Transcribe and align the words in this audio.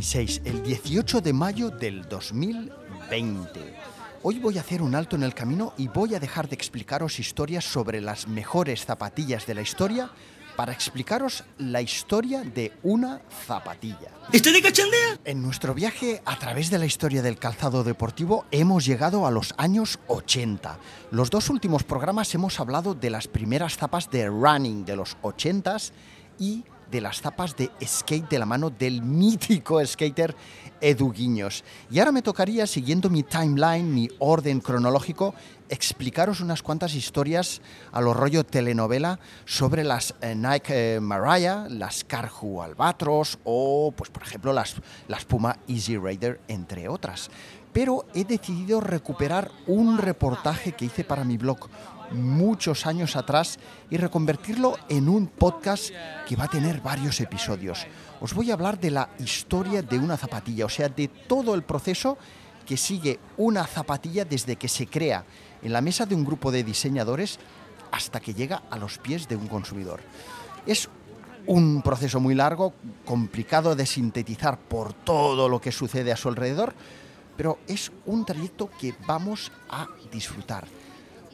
36, 0.00 0.40
el 0.46 0.62
18 0.62 1.20
de 1.20 1.32
mayo 1.34 1.68
del 1.68 2.08
2020. 2.08 3.60
Hoy 4.22 4.38
voy 4.38 4.56
a 4.56 4.62
hacer 4.62 4.80
un 4.80 4.94
alto 4.94 5.14
en 5.14 5.22
el 5.22 5.34
camino 5.34 5.74
y 5.76 5.88
voy 5.88 6.14
a 6.14 6.18
dejar 6.18 6.48
de 6.48 6.54
explicaros 6.54 7.18
historias 7.18 7.66
sobre 7.66 8.00
las 8.00 8.26
mejores 8.26 8.86
zapatillas 8.86 9.46
de 9.46 9.54
la 9.54 9.60
historia 9.60 10.10
para 10.56 10.72
explicaros 10.72 11.44
la 11.58 11.82
historia 11.82 12.42
de 12.42 12.72
una 12.82 13.20
zapatilla. 13.46 14.10
¿Estoy 14.32 14.54
de 14.54 14.62
cachondea? 14.62 15.18
En 15.26 15.42
nuestro 15.42 15.74
viaje 15.74 16.22
a 16.24 16.38
través 16.38 16.70
de 16.70 16.78
la 16.78 16.86
historia 16.86 17.20
del 17.20 17.38
calzado 17.38 17.84
deportivo 17.84 18.46
hemos 18.50 18.86
llegado 18.86 19.26
a 19.26 19.30
los 19.30 19.52
años 19.58 19.98
80. 20.06 20.78
Los 21.10 21.28
dos 21.28 21.50
últimos 21.50 21.82
programas 21.82 22.34
hemos 22.34 22.58
hablado 22.58 22.94
de 22.94 23.10
las 23.10 23.28
primeras 23.28 23.76
zapas 23.76 24.10
de 24.10 24.28
running 24.28 24.86
de 24.86 24.96
los 24.96 25.18
80s 25.18 25.92
y 26.38 26.64
de 26.90 27.00
las 27.00 27.20
zapas 27.20 27.56
de 27.56 27.70
skate 27.84 28.28
de 28.28 28.38
la 28.38 28.46
mano 28.46 28.70
del 28.70 29.02
mítico 29.02 29.84
skater 29.84 30.34
Edu 30.80 31.12
Guiños. 31.12 31.64
Y 31.90 31.98
ahora 31.98 32.12
me 32.12 32.22
tocaría, 32.22 32.66
siguiendo 32.66 33.10
mi 33.10 33.22
timeline, 33.22 33.92
mi 33.92 34.08
orden 34.18 34.60
cronológico, 34.60 35.34
explicaros 35.68 36.40
unas 36.40 36.62
cuantas 36.62 36.94
historias 36.94 37.60
a 37.92 38.00
lo 38.00 38.14
rollo 38.14 38.44
telenovela 38.44 39.20
sobre 39.44 39.84
las 39.84 40.14
eh, 40.20 40.34
Nike 40.34 40.96
eh, 40.96 41.00
Mariah, 41.00 41.66
las 41.68 42.04
Carhu 42.04 42.62
Albatros 42.62 43.38
o, 43.44 43.92
pues 43.96 44.10
por 44.10 44.22
ejemplo, 44.22 44.52
las, 44.52 44.76
las 45.08 45.24
Puma 45.24 45.56
Easy 45.68 45.96
Raider, 45.96 46.40
entre 46.48 46.88
otras. 46.88 47.30
Pero 47.72 48.06
he 48.14 48.24
decidido 48.24 48.80
recuperar 48.80 49.52
un 49.68 49.98
reportaje 49.98 50.72
que 50.72 50.86
hice 50.86 51.04
para 51.04 51.22
mi 51.24 51.36
blog 51.36 51.68
muchos 52.10 52.86
años 52.86 53.16
atrás 53.16 53.58
y 53.90 53.96
reconvertirlo 53.96 54.76
en 54.88 55.08
un 55.08 55.26
podcast 55.26 55.90
que 56.26 56.36
va 56.36 56.44
a 56.44 56.48
tener 56.48 56.80
varios 56.80 57.20
episodios. 57.20 57.86
Os 58.20 58.34
voy 58.34 58.50
a 58.50 58.54
hablar 58.54 58.78
de 58.78 58.90
la 58.90 59.10
historia 59.18 59.82
de 59.82 59.98
una 59.98 60.16
zapatilla, 60.16 60.66
o 60.66 60.68
sea, 60.68 60.88
de 60.88 61.08
todo 61.08 61.54
el 61.54 61.62
proceso 61.62 62.18
que 62.66 62.76
sigue 62.76 63.18
una 63.36 63.66
zapatilla 63.66 64.24
desde 64.24 64.56
que 64.56 64.68
se 64.68 64.86
crea 64.86 65.24
en 65.62 65.72
la 65.72 65.80
mesa 65.80 66.06
de 66.06 66.14
un 66.14 66.24
grupo 66.24 66.52
de 66.52 66.62
diseñadores 66.62 67.38
hasta 67.90 68.20
que 68.20 68.34
llega 68.34 68.62
a 68.70 68.78
los 68.78 68.98
pies 68.98 69.26
de 69.26 69.36
un 69.36 69.48
consumidor. 69.48 70.00
Es 70.66 70.88
un 71.46 71.82
proceso 71.82 72.20
muy 72.20 72.34
largo, 72.34 72.74
complicado 73.04 73.74
de 73.74 73.86
sintetizar 73.86 74.58
por 74.58 74.92
todo 74.92 75.48
lo 75.48 75.60
que 75.60 75.72
sucede 75.72 76.12
a 76.12 76.16
su 76.16 76.28
alrededor, 76.28 76.74
pero 77.36 77.58
es 77.66 77.90
un 78.06 78.24
trayecto 78.24 78.70
que 78.78 78.94
vamos 79.06 79.50
a 79.68 79.86
disfrutar. 80.12 80.66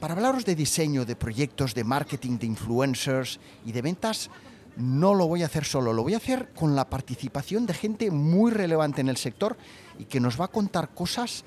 Para 0.00 0.12
hablaros 0.12 0.44
de 0.44 0.54
diseño, 0.54 1.06
de 1.06 1.16
proyectos, 1.16 1.74
de 1.74 1.82
marketing, 1.82 2.38
de 2.38 2.46
influencers 2.46 3.40
y 3.64 3.72
de 3.72 3.80
ventas, 3.80 4.30
no 4.76 5.14
lo 5.14 5.26
voy 5.26 5.42
a 5.42 5.46
hacer 5.46 5.64
solo, 5.64 5.94
lo 5.94 6.02
voy 6.02 6.12
a 6.12 6.18
hacer 6.18 6.50
con 6.54 6.76
la 6.76 6.90
participación 6.90 7.64
de 7.64 7.72
gente 7.72 8.10
muy 8.10 8.50
relevante 8.50 9.00
en 9.00 9.08
el 9.08 9.16
sector 9.16 9.56
y 9.98 10.04
que 10.04 10.20
nos 10.20 10.38
va 10.38 10.46
a 10.46 10.48
contar 10.48 10.90
cosas 10.90 11.44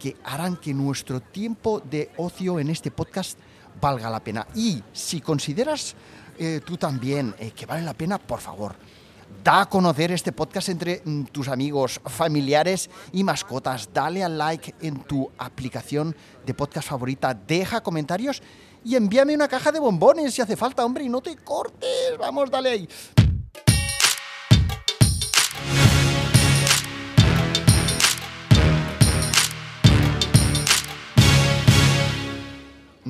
que 0.00 0.16
harán 0.24 0.56
que 0.56 0.74
nuestro 0.74 1.20
tiempo 1.20 1.78
de 1.78 2.10
ocio 2.16 2.58
en 2.58 2.70
este 2.70 2.90
podcast 2.90 3.38
valga 3.80 4.10
la 4.10 4.18
pena. 4.18 4.48
Y 4.56 4.82
si 4.92 5.20
consideras 5.20 5.94
eh, 6.38 6.60
tú 6.64 6.76
también 6.76 7.36
eh, 7.38 7.52
que 7.52 7.66
vale 7.66 7.82
la 7.82 7.94
pena, 7.94 8.18
por 8.18 8.40
favor, 8.40 8.74
da 9.42 9.62
a 9.62 9.68
conocer 9.68 10.12
este 10.12 10.32
podcast 10.32 10.68
entre 10.68 11.02
mm, 11.04 11.24
tus 11.24 11.48
amigos, 11.48 12.00
familiares 12.04 12.88
y 13.12 13.24
mascotas. 13.24 13.88
Dale 13.92 14.22
al 14.22 14.38
like 14.38 14.74
en 14.80 15.02
tu 15.02 15.30
aplicación 15.38 16.14
de 16.46 16.54
podcast 16.54 16.88
favorita. 16.88 17.34
Deja 17.34 17.80
comentarios 17.80 18.42
y 18.84 18.96
envíame 18.96 19.34
una 19.34 19.48
caja 19.48 19.72
de 19.72 19.80
bombones 19.80 20.34
si 20.34 20.42
hace 20.42 20.56
falta, 20.56 20.84
hombre, 20.84 21.04
y 21.04 21.08
no 21.08 21.20
te 21.20 21.36
cortes. 21.36 22.16
Vamos, 22.18 22.50
dale 22.50 22.70
ahí. 22.70 22.88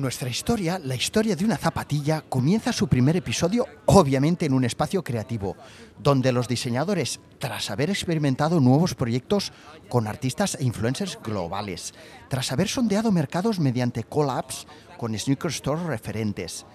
Nuestra 0.03 0.27
historia, 0.27 0.79
la 0.79 0.95
historia 0.95 1.33
de 1.33 1.45
una 1.45 1.55
zapatilla, 1.55 2.25
comienza 2.27 2.73
su 2.73 2.89
primer 2.89 3.15
episodio 3.15 3.65
obviamente 3.85 4.45
en 4.45 4.51
un 4.51 4.65
espacio 4.65 5.01
creativo, 5.01 5.55
donde 5.97 6.33
los 6.33 6.49
diseñadores, 6.49 7.21
tras 7.39 7.71
haber 7.71 7.89
experimentado 7.89 8.59
nuevos 8.59 8.95
proyectos 8.95 9.53
con 9.87 10.07
artistas 10.07 10.57
e 10.59 10.65
influencers 10.65 11.17
globales, 11.23 11.93
tras 12.27 12.51
haber 12.51 12.67
sondeado 12.67 13.13
mercados 13.13 13.61
mediante 13.61 14.03
collabs 14.03 14.67
con 14.97 15.17
sneaker 15.17 15.53
stores 15.53 15.85
referentes, 15.85 16.65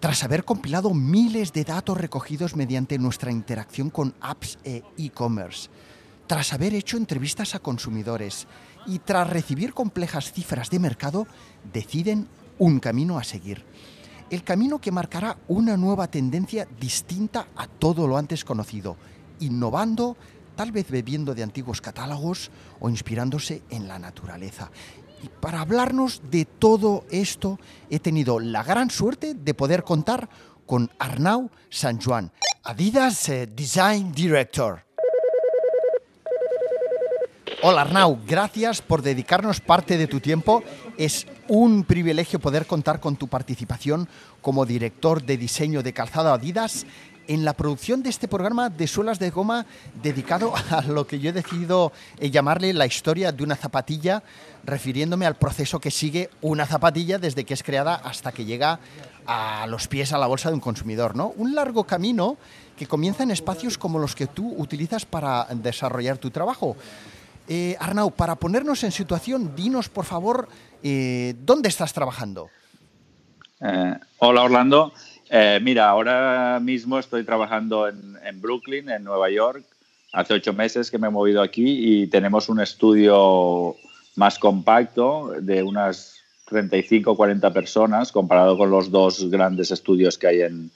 tras 0.00 0.24
haber 0.24 0.44
compilado 0.44 0.92
miles 0.92 1.52
de 1.52 1.62
datos 1.62 1.96
recogidos 1.96 2.56
mediante 2.56 2.98
nuestra 2.98 3.30
interacción 3.30 3.90
con 3.90 4.12
apps 4.20 4.58
e 4.64 4.82
e-commerce, 4.98 5.70
tras 6.26 6.52
haber 6.52 6.74
hecho 6.74 6.96
entrevistas 6.96 7.54
a 7.54 7.60
consumidores 7.60 8.48
y 8.88 8.98
tras 8.98 9.30
recibir 9.30 9.72
complejas 9.72 10.32
cifras 10.32 10.68
de 10.68 10.80
mercado, 10.80 11.28
deciden 11.72 12.26
un 12.58 12.80
camino 12.80 13.18
a 13.18 13.24
seguir. 13.24 13.64
El 14.28 14.42
camino 14.42 14.80
que 14.80 14.90
marcará 14.90 15.38
una 15.48 15.76
nueva 15.76 16.08
tendencia 16.08 16.66
distinta 16.80 17.48
a 17.54 17.68
todo 17.68 18.06
lo 18.06 18.16
antes 18.16 18.44
conocido, 18.44 18.96
innovando, 19.40 20.16
tal 20.56 20.72
vez 20.72 20.90
bebiendo 20.90 21.34
de 21.34 21.42
antiguos 21.42 21.80
catálogos 21.80 22.50
o 22.80 22.88
inspirándose 22.88 23.62
en 23.70 23.86
la 23.86 23.98
naturaleza. 23.98 24.70
Y 25.22 25.28
para 25.28 25.60
hablarnos 25.60 26.22
de 26.30 26.44
todo 26.44 27.04
esto, 27.10 27.58
he 27.88 28.00
tenido 28.00 28.40
la 28.40 28.62
gran 28.64 28.90
suerte 28.90 29.34
de 29.34 29.54
poder 29.54 29.84
contar 29.84 30.28
con 30.66 30.90
Arnau 30.98 31.50
San 31.70 32.00
Juan, 32.00 32.32
Adidas 32.64 33.28
eh, 33.28 33.46
Design 33.46 34.12
Director. 34.12 34.84
Hola 37.62 37.82
Arnau, 37.82 38.18
gracias 38.26 38.82
por 38.82 39.02
dedicarnos 39.02 39.60
parte 39.60 39.96
de 39.96 40.06
tu 40.06 40.20
tiempo. 40.20 40.62
Es 40.98 41.26
un 41.48 41.84
privilegio 41.84 42.38
poder 42.38 42.66
contar 42.66 43.00
con 43.00 43.16
tu 43.16 43.28
participación 43.28 44.08
como 44.40 44.66
director 44.66 45.22
de 45.22 45.36
diseño 45.36 45.82
de 45.82 45.92
calzado 45.92 46.32
Adidas 46.32 46.86
en 47.28 47.44
la 47.44 47.54
producción 47.54 48.02
de 48.02 48.10
este 48.10 48.28
programa 48.28 48.70
de 48.70 48.86
suelas 48.86 49.18
de 49.18 49.30
goma 49.30 49.66
dedicado 50.02 50.54
a 50.70 50.82
lo 50.82 51.06
que 51.06 51.18
yo 51.18 51.30
he 51.30 51.32
decidido 51.32 51.92
eh, 52.18 52.30
llamarle 52.30 52.72
la 52.72 52.86
historia 52.86 53.32
de 53.32 53.42
una 53.42 53.56
zapatilla, 53.56 54.22
refiriéndome 54.64 55.26
al 55.26 55.36
proceso 55.36 55.80
que 55.80 55.90
sigue 55.90 56.30
una 56.40 56.66
zapatilla 56.66 57.18
desde 57.18 57.44
que 57.44 57.54
es 57.54 57.62
creada 57.62 57.94
hasta 57.96 58.32
que 58.32 58.44
llega 58.44 58.80
a 59.26 59.66
los 59.66 59.88
pies 59.88 60.12
a 60.12 60.18
la 60.18 60.26
bolsa 60.26 60.50
de 60.50 60.54
un 60.54 60.60
consumidor, 60.60 61.16
¿no? 61.16 61.32
Un 61.36 61.54
largo 61.54 61.84
camino 61.84 62.36
que 62.76 62.86
comienza 62.86 63.22
en 63.22 63.30
espacios 63.30 63.78
como 63.78 63.98
los 63.98 64.14
que 64.14 64.26
tú 64.26 64.54
utilizas 64.56 65.04
para 65.04 65.46
desarrollar 65.50 66.18
tu 66.18 66.30
trabajo. 66.30 66.76
Eh, 67.48 67.76
Arnau, 67.78 68.10
para 68.10 68.34
ponernos 68.36 68.82
en 68.84 68.92
situación, 68.92 69.54
dinos 69.54 69.88
por 69.88 70.04
favor 70.04 70.48
eh, 70.82 71.34
dónde 71.44 71.68
estás 71.68 71.92
trabajando. 71.92 72.50
Eh, 73.60 73.94
hola 74.18 74.42
Orlando. 74.42 74.92
Eh, 75.30 75.58
mira, 75.62 75.88
ahora 75.88 76.60
mismo 76.60 76.98
estoy 76.98 77.24
trabajando 77.24 77.88
en, 77.88 78.16
en, 78.24 78.40
Brooklyn, 78.40 78.88
en 78.90 79.04
Nueva 79.04 79.30
York. 79.30 79.64
Hace 80.12 80.34
ocho 80.34 80.52
meses 80.52 80.90
que 80.90 80.98
me 80.98 81.08
he 81.08 81.10
movido 81.10 81.42
aquí 81.42 82.02
y 82.02 82.06
tenemos 82.06 82.48
un 82.48 82.60
estudio 82.60 83.76
más 84.14 84.38
compacto 84.38 85.32
de 85.40 85.62
unas 85.62 86.16
35 86.46 87.10
o 87.10 87.16
40 87.16 87.52
personas 87.52 88.12
comparado 88.12 88.56
con 88.56 88.70
los 88.70 88.90
dos 88.90 89.28
grandes 89.30 89.70
estudios 89.70 90.16
que 90.16 90.26
hay 90.28 90.42
en, 90.42 90.70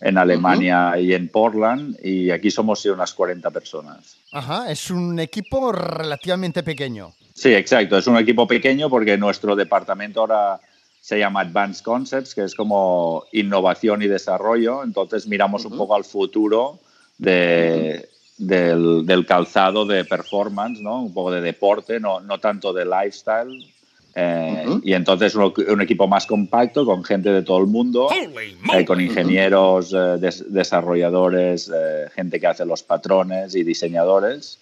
en 0.00 0.18
Alemania 0.18 0.92
uh 0.94 0.98
-huh. 0.98 1.04
y 1.04 1.14
en 1.14 1.28
Portland 1.28 1.96
y 2.02 2.30
aquí 2.30 2.50
somos 2.50 2.84
unas 2.86 3.12
40 3.12 3.50
personas. 3.50 4.16
Ajá, 4.32 4.70
es 4.70 4.90
un 4.90 5.18
equipo 5.18 5.72
relativamente 5.72 6.62
pequeño. 6.62 7.12
Sí, 7.34 7.52
exacto, 7.54 7.98
es 7.98 8.06
un 8.06 8.16
equipo 8.16 8.46
pequeño 8.46 8.88
porque 8.88 9.16
nuestro 9.16 9.56
departamento 9.56 10.20
ahora 10.20 10.60
se 11.00 11.18
llama 11.18 11.40
Advanced 11.40 11.82
Concepts, 11.82 12.34
que 12.34 12.44
es 12.44 12.54
como 12.54 13.24
innovación 13.32 14.02
y 14.02 14.06
desarrollo, 14.06 14.84
entonces 14.84 15.26
miramos 15.26 15.64
uh 15.64 15.68
-huh. 15.68 15.72
un 15.72 15.78
poco 15.78 15.94
al 15.94 16.04
futuro 16.04 16.78
de, 17.18 18.06
uh 18.38 18.42
-huh. 18.42 18.46
del, 18.46 19.06
del, 19.06 19.26
calzado 19.26 19.86
de 19.86 20.04
performance, 20.04 20.80
¿no? 20.80 21.02
un 21.02 21.14
poco 21.14 21.30
de 21.30 21.40
deporte, 21.40 22.00
no, 22.00 22.20
no 22.20 22.38
tanto 22.38 22.72
de 22.72 22.84
lifestyle. 22.84 23.66
Eh, 24.14 24.64
uh 24.66 24.70
-huh. 24.70 24.80
Y 24.82 24.94
entonces 24.94 25.34
un, 25.34 25.52
un, 25.68 25.80
equipo 25.80 26.08
más 26.08 26.26
compacto, 26.26 26.84
con 26.84 27.04
gente 27.04 27.30
de 27.30 27.42
todo 27.42 27.58
el 27.58 27.66
mundo, 27.66 28.08
eh, 28.10 28.84
con 28.84 29.00
ingenieros, 29.00 29.92
eh, 29.92 30.18
des 30.18 30.52
desarrolladores, 30.52 31.70
eh, 31.72 32.08
gente 32.14 32.40
que 32.40 32.46
hace 32.46 32.64
los 32.64 32.82
patrones 32.82 33.54
y 33.54 33.62
diseñadores. 33.62 34.58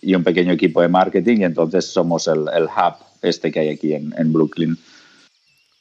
y 0.00 0.14
un 0.14 0.24
pequeño 0.24 0.52
equipo 0.52 0.80
de 0.80 0.88
marketing 0.88 1.40
y 1.40 1.44
entonces 1.44 1.84
somos 1.84 2.28
el, 2.28 2.44
hub 2.64 2.94
este 3.20 3.52
que 3.52 3.60
hay 3.60 3.68
aquí 3.68 3.92
en, 3.92 4.32
Brooklyn. 4.32 4.78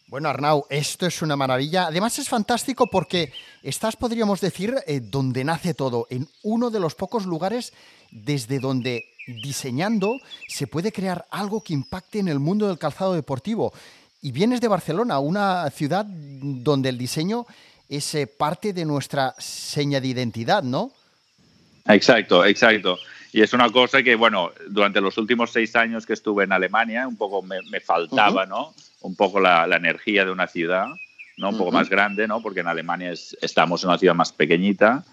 Bueno, 0.08 0.28
Arnau, 0.28 0.66
esto 0.70 1.06
es 1.06 1.22
una 1.22 1.36
maravilla. 1.36 1.88
Además 1.88 2.20
es 2.20 2.28
fantástico 2.28 2.88
porque 2.88 3.32
estás, 3.64 3.96
podríamos 3.96 4.42
decir, 4.42 4.76
eh, 4.86 5.00
donde 5.02 5.44
nace 5.44 5.74
todo, 5.74 6.08
en 6.10 6.28
uno 6.44 6.70
de 6.70 6.80
los 6.80 6.96
pocos 6.96 7.26
lugares 7.26 7.74
desde 8.12 8.60
donde 8.60 9.06
diseñando 9.28 10.20
se 10.48 10.68
puede 10.68 10.92
crear 10.92 11.26
algo 11.30 11.64
que 11.64 11.74
impacte 11.74 12.20
en 12.20 12.30
el 12.30 12.40
mundo 12.40 12.68
del 12.68 12.80
calzado 12.80 13.14
deportivo. 13.14 13.74
Y 14.22 14.32
vienes 14.32 14.62
de 14.62 14.68
Barcelona, 14.68 15.20
una 15.20 15.70
ciudad 15.70 16.06
donde 16.06 16.90
el 16.90 16.98
diseño 16.98 17.46
es 17.88 18.16
eh, 18.16 18.28
parte 18.28 18.74
de 18.74 18.86
nuestra 18.86 19.36
seña 19.38 20.02
de 20.02 20.08
identidad, 20.08 20.64
¿no? 20.64 20.92
Exacto, 21.86 22.44
exacto. 22.44 22.98
Y 23.32 23.42
es 23.42 23.54
una 23.54 23.70
cosa 23.70 24.02
que, 24.02 24.16
bueno, 24.16 24.52
durante 24.70 25.00
los 25.00 25.18
últimos 25.18 25.52
seis 25.52 25.76
años 25.76 26.06
que 26.06 26.14
estuve 26.14 26.46
en 26.46 26.52
Alemania, 26.52 27.08
un 27.08 27.18
poco 27.18 27.42
me, 27.44 27.80
faltaba, 27.80 28.46
¿no? 28.46 28.74
Un 29.02 29.16
poco 29.16 29.40
la, 29.40 29.66
energía 29.66 30.26
de 30.26 30.32
una 30.32 30.48
ciudad, 30.48 30.88
¿no? 31.38 31.50
Un 31.50 31.58
poco 31.58 31.72
más 31.72 31.90
grande, 31.90 32.28
¿no? 32.28 32.42
Porque 32.42 32.62
en 32.62 32.68
Alemania 32.68 33.14
estamos 33.42 33.84
en 33.84 33.90
una 33.90 34.00
ciudad 34.00 34.16
más 34.16 34.32
pequeñita 34.32 35.06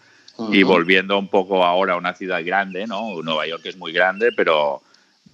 y 0.51 0.63
volviendo 0.63 1.19
un 1.19 1.29
poco 1.29 1.65
ahora 1.65 1.95
a 1.95 1.97
una 1.97 2.15
ciudad 2.15 2.45
grande, 2.45 2.87
¿no? 2.87 3.23
Nueva 3.23 3.47
York 3.47 3.67
es 3.67 3.77
muy 3.77 3.93
grande, 3.93 4.31
pero 4.37 4.83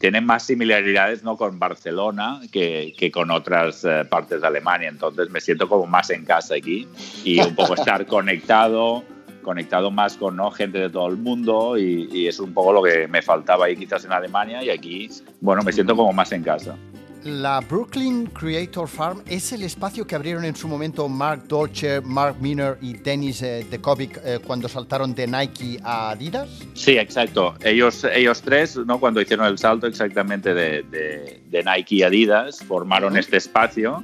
tiene 0.01 0.23
más 0.23 0.45
similaridades 0.45 1.23
¿no? 1.23 1.37
con 1.37 1.59
Barcelona 1.59 2.41
que, 2.51 2.95
que 2.97 3.11
con 3.11 3.31
otras 3.31 3.85
eh, 3.85 4.07
partes 4.09 4.41
de 4.41 4.47
Alemania. 4.47 4.89
Entonces 4.89 5.29
me 5.31 5.43
siento 5.43 5.69
como 5.69 5.87
más 5.87 6.09
en 6.09 6.25
casa 6.25 6.55
aquí 6.55 6.89
y 7.23 7.39
un 7.41 7.55
poco 7.55 7.75
estar 7.75 8.07
conectado, 8.09 9.05
conectado 9.43 9.91
más 9.91 10.17
con 10.17 10.37
¿no? 10.37 10.51
gente 10.51 10.79
de 10.79 10.89
todo 10.89 11.07
el 11.07 11.19
mundo 11.19 11.77
y, 11.77 12.09
y, 12.11 12.29
es 12.29 12.41
un 12.41 12.55
poco 12.55 12.73
lo 12.73 12.83
que 12.83 13.09
me 13.09 13.21
faltaba 13.21 13.67
ahí 13.67 13.77
quizás 13.77 14.07
en 14.07 14.13
Alemania 14.13 14.65
y 14.65 14.71
aquí, 14.71 15.11
bueno, 15.43 15.63
me 15.63 15.73
siento 15.73 15.95
como 15.95 16.15
más 16.15 16.33
en 16.33 16.43
casa. 16.43 16.77
La 17.25 17.61
Brooklyn 17.61 18.27
Creator 18.27 18.89
Farm 18.89 19.23
es 19.29 19.53
el 19.53 19.63
espacio 19.63 20.07
que 20.07 20.15
abrieron 20.15 20.43
en 20.47 20.57
su 20.57 20.67
momento 20.67 21.07
Mark 21.07 21.45
Dolce, 21.49 22.01
Mark 22.01 22.37
Miner 22.41 22.79
y 22.81 22.95
Dennis 22.95 23.43
eh, 23.43 23.67
Dekovic 23.71 24.19
eh, 24.25 24.39
cuando 24.43 24.69
saltaron 24.69 25.15
de 25.15 25.27
Nike 25.27 25.79
a 25.85 26.13
Adidas. 26.13 26.49
Sí, 26.73 26.97
exacto. 26.97 27.55
Ellos, 27.63 28.05
ellos 28.05 28.41
tres, 28.41 28.79
¿no? 28.87 28.99
cuando 28.99 29.21
hicieron 29.21 29.47
el 29.47 29.59
salto 29.59 29.87
exactamente 29.87 30.55
de, 30.55 30.83
de, 30.83 31.63
Nike 31.63 32.05
a 32.05 32.07
Adidas, 32.07 32.65
formaron 32.65 33.19
este 33.19 33.37
espacio 33.37 34.03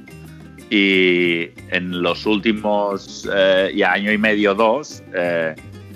y 0.69 1.49
en 1.69 2.03
los 2.03 2.23
últimos 2.27 3.27
eh, 3.33 3.73
ya 3.75 3.93
año 3.93 4.11
y 4.11 4.19
medio, 4.19 4.53
dos, 4.53 5.01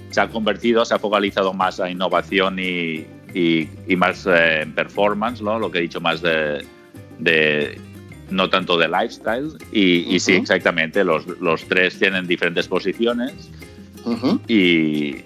se 0.09 0.19
ha 0.19 0.27
convertido, 0.27 0.83
se 0.85 0.95
ha 0.95 0.99
focalizado 0.99 1.53
más 1.53 1.79
a 1.79 1.87
innovación 1.87 2.57
y, 2.57 3.05
y, 3.35 3.69
y 3.87 3.95
más 3.95 4.25
en 4.25 4.73
performance, 4.73 5.39
¿no? 5.39 5.59
lo 5.59 5.69
que 5.69 5.77
he 5.77 5.81
dicho, 5.81 6.01
más 6.01 6.23
de 6.23 6.65
de 7.21 7.79
no 8.29 8.49
tanto 8.49 8.77
de 8.77 8.87
lifestyle 8.87 9.51
y, 9.71 10.19
sí, 10.19 10.33
exactamente, 10.33 11.03
los, 11.03 11.27
los, 11.39 11.65
tres 11.65 11.99
tienen 11.99 12.27
diferentes 12.27 12.67
posiciones. 12.67 13.49
Y, 14.47 15.17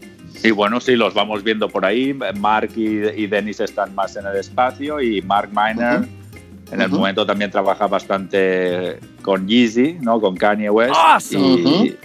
y, 0.44 0.52
bueno, 0.52 0.82
sí, 0.82 0.96
los 0.96 1.14
vamos 1.14 1.44
viendo 1.44 1.70
por 1.70 1.86
ahí. 1.86 2.18
Mark 2.38 2.72
y, 2.76 3.28
Dennis 3.28 3.60
están 3.60 3.94
más 3.96 4.16
en 4.16 4.26
el 4.26 4.36
espacio 4.36 5.02
y 5.02 5.22
Mark 5.22 5.50
Miner 5.52 6.08
en 6.72 6.82
el 6.82 6.90
momento 6.90 7.26
también 7.26 7.52
trabaja 7.52 7.88
bastante 7.88 9.00
con 9.22 9.48
Yeezy, 9.48 9.98
¿no? 10.02 10.20
Con 10.20 10.36
Kanye 10.36 10.70
West. 10.70 10.96
Y, 11.32 11.96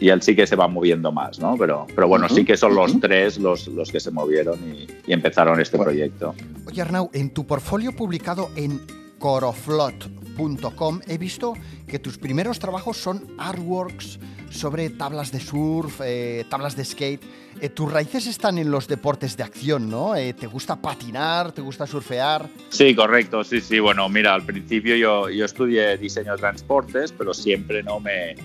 y, 0.00 0.08
él 0.08 0.22
sí 0.22 0.34
que 0.34 0.46
se 0.46 0.56
va 0.56 0.68
moviendo 0.68 1.12
más, 1.12 1.38
¿no? 1.38 1.56
Pero, 1.56 1.86
pero 1.94 2.08
bueno, 2.08 2.28
sí 2.28 2.44
que 2.44 2.56
son 2.56 2.74
los 2.74 2.98
tres 3.00 3.38
los, 3.38 3.68
los 3.68 3.90
que 3.90 4.00
se 4.00 4.10
movieron 4.10 4.58
y, 5.06 5.12
empezaron 5.12 5.60
este 5.60 5.78
proyecto. 5.78 6.34
Oye 6.66 6.82
Arnau, 6.82 7.10
en 7.12 7.30
tu 7.30 7.46
portfolio 7.46 7.92
publicado 7.92 8.50
en 8.56 8.80
coroflot.com 9.18 11.00
he 11.06 11.18
visto 11.18 11.54
que 11.86 11.98
tus 11.98 12.18
primeros 12.18 12.58
trabajos 12.58 12.96
son 12.96 13.26
artworks 13.38 14.18
sobre 14.50 14.90
tablas 14.90 15.32
de 15.32 15.40
surf, 15.40 16.00
eh, 16.04 16.44
tablas 16.48 16.76
de 16.76 16.84
skate. 16.84 17.22
Eh, 17.60 17.68
tus 17.70 17.90
raíces 17.90 18.26
están 18.26 18.58
en 18.58 18.70
los 18.70 18.86
deportes 18.86 19.36
de 19.36 19.42
acción, 19.42 19.90
¿no? 19.90 20.14
Eh, 20.14 20.32
¿Te 20.32 20.46
gusta 20.46 20.80
patinar? 20.80 21.52
¿Te 21.52 21.60
gusta 21.60 21.86
surfear? 21.86 22.48
Sí, 22.68 22.94
correcto, 22.94 23.42
sí, 23.42 23.60
sí. 23.60 23.80
Bueno, 23.80 24.08
mira, 24.08 24.34
al 24.34 24.44
principio 24.44 24.96
yo, 24.96 25.28
yo 25.28 25.44
estudié 25.44 25.96
diseño 25.96 26.32
de 26.32 26.38
transportes, 26.38 27.12
pero 27.12 27.34
siempre 27.34 27.82
no 27.82 27.98
me, 27.98 28.36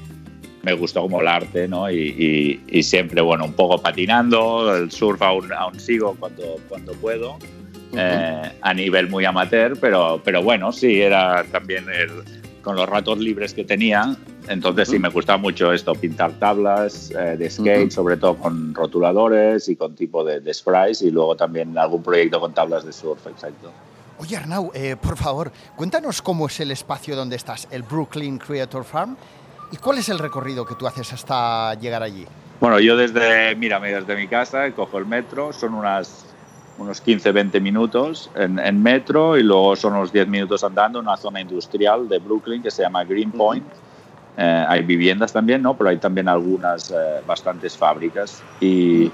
me 0.63 0.73
gustó 0.73 1.01
como 1.01 1.21
el 1.21 1.27
arte, 1.27 1.67
¿no? 1.67 1.91
Y, 1.91 2.59
y, 2.67 2.83
siempre, 2.83 3.21
bueno, 3.21 3.45
un 3.45 3.53
poco 3.53 3.81
patinando, 3.81 4.75
el 4.75 4.89
surf 4.91 5.21
aún, 5.21 5.51
aún 5.53 5.79
sigo 5.79 6.15
cuando, 6.19 6.55
cuando 6.67 6.93
puedo. 6.93 7.37
Eh, 7.95 8.51
a 8.61 8.73
nivel 8.73 9.09
muy 9.09 9.25
amateur, 9.25 9.77
pero, 9.79 10.21
pero 10.23 10.41
bueno, 10.41 10.71
sí, 10.71 11.01
era 11.01 11.43
también 11.43 11.85
con 12.61 12.75
los 12.75 12.87
ratos 12.87 13.19
libres 13.19 13.53
que 13.53 13.63
tenía, 13.63 14.15
entonces 14.47 14.89
sí 14.89 14.99
me 14.99 15.09
gustaba 15.09 15.37
mucho 15.37 15.71
esto, 15.71 15.93
pintar 15.93 16.31
tablas 16.33 17.11
eh, 17.11 17.35
de 17.37 17.49
skate, 17.49 17.91
sobre 17.91 18.17
todo 18.17 18.35
con 18.35 18.73
rotuladores 18.73 19.67
y 19.69 19.75
con 19.75 19.95
tipo 19.95 20.23
de, 20.23 20.39
de 20.39 20.53
sprays 20.53 21.01
y 21.01 21.11
luego 21.11 21.35
también 21.35 21.77
algún 21.77 22.01
proyecto 22.01 22.39
con 22.39 22.53
tablas 22.53 22.85
de 22.85 22.93
surf, 22.93 23.27
exacto. 23.27 23.71
Oye 24.17 24.37
Arnau, 24.37 24.71
eh, 24.73 24.95
por 24.95 25.17
favor, 25.17 25.51
cuéntanos 25.75 26.21
cómo 26.21 26.47
es 26.47 26.59
el 26.59 26.71
espacio 26.71 27.15
donde 27.15 27.35
estás, 27.35 27.67
el 27.71 27.83
Brooklyn 27.83 28.37
Creator 28.37 28.83
Farm, 28.85 29.17
y 29.71 29.77
cuál 29.77 29.97
es 29.97 30.09
el 30.09 30.19
recorrido 30.19 30.65
que 30.65 30.75
tú 30.75 30.87
haces 30.87 31.11
hasta 31.13 31.73
llegar 31.75 32.03
allí. 32.03 32.25
Bueno, 32.59 32.79
yo 32.79 32.95
desde, 32.95 33.55
mira, 33.55 33.79
desde 33.79 34.15
mi 34.15 34.27
casa 34.27 34.71
cojo 34.71 34.97
el 34.97 35.05
metro, 35.05 35.51
son 35.51 35.73
unas 35.73 36.32
unos 36.77 37.05
15-20 37.05 37.61
minutos 37.61 38.29
en, 38.35 38.81
metro 38.81 39.37
y 39.37 39.43
luego 39.43 39.75
son 39.75 39.93
unos 39.93 40.11
10 40.11 40.27
minutos 40.27 40.63
andando 40.63 40.99
en 40.99 41.07
una 41.07 41.17
zona 41.17 41.39
industrial 41.41 42.09
de 42.09 42.19
Brooklyn 42.19 42.61
que 42.61 42.71
se 42.71 42.81
llama 42.81 43.03
Greenpoint. 43.03 43.65
Eh, 44.35 44.65
hay 44.67 44.81
viviendas 44.81 45.31
también, 45.31 45.61
¿no? 45.61 45.75
pero 45.75 45.91
hay 45.91 45.97
también 45.97 46.27
algunas, 46.27 46.89
eh, 46.89 47.21
bastantes 47.27 47.77
fábricas. 47.77 48.41
Y, 48.59 49.11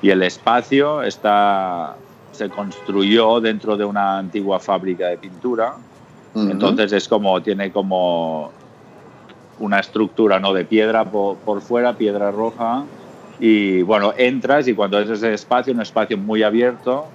y, 0.00 0.10
el 0.10 0.22
espacio 0.22 1.02
está, 1.02 1.96
se 2.32 2.48
construyó 2.48 3.40
dentro 3.40 3.76
de 3.76 3.84
una 3.84 4.18
antigua 4.18 4.58
fábrica 4.58 5.08
de 5.08 5.18
pintura. 5.18 5.74
Entonces 6.34 6.92
es 6.92 7.08
como, 7.08 7.42
tiene 7.42 7.70
como 7.70 8.50
una 9.58 9.80
estructura 9.80 10.40
¿no? 10.40 10.54
de 10.54 10.64
piedra 10.64 11.04
por, 11.04 11.36
por 11.36 11.60
fuera, 11.60 11.92
piedra 11.92 12.30
roja, 12.30 12.84
y 13.44 13.82
bueno, 13.82 14.14
entras 14.16 14.68
y 14.68 14.72
cuando 14.72 15.00
es 15.00 15.10
ese 15.10 15.34
espacio, 15.34 15.74
un 15.74 15.80
espacio 15.80 16.16
muy 16.16 16.44
abierto, 16.44 17.06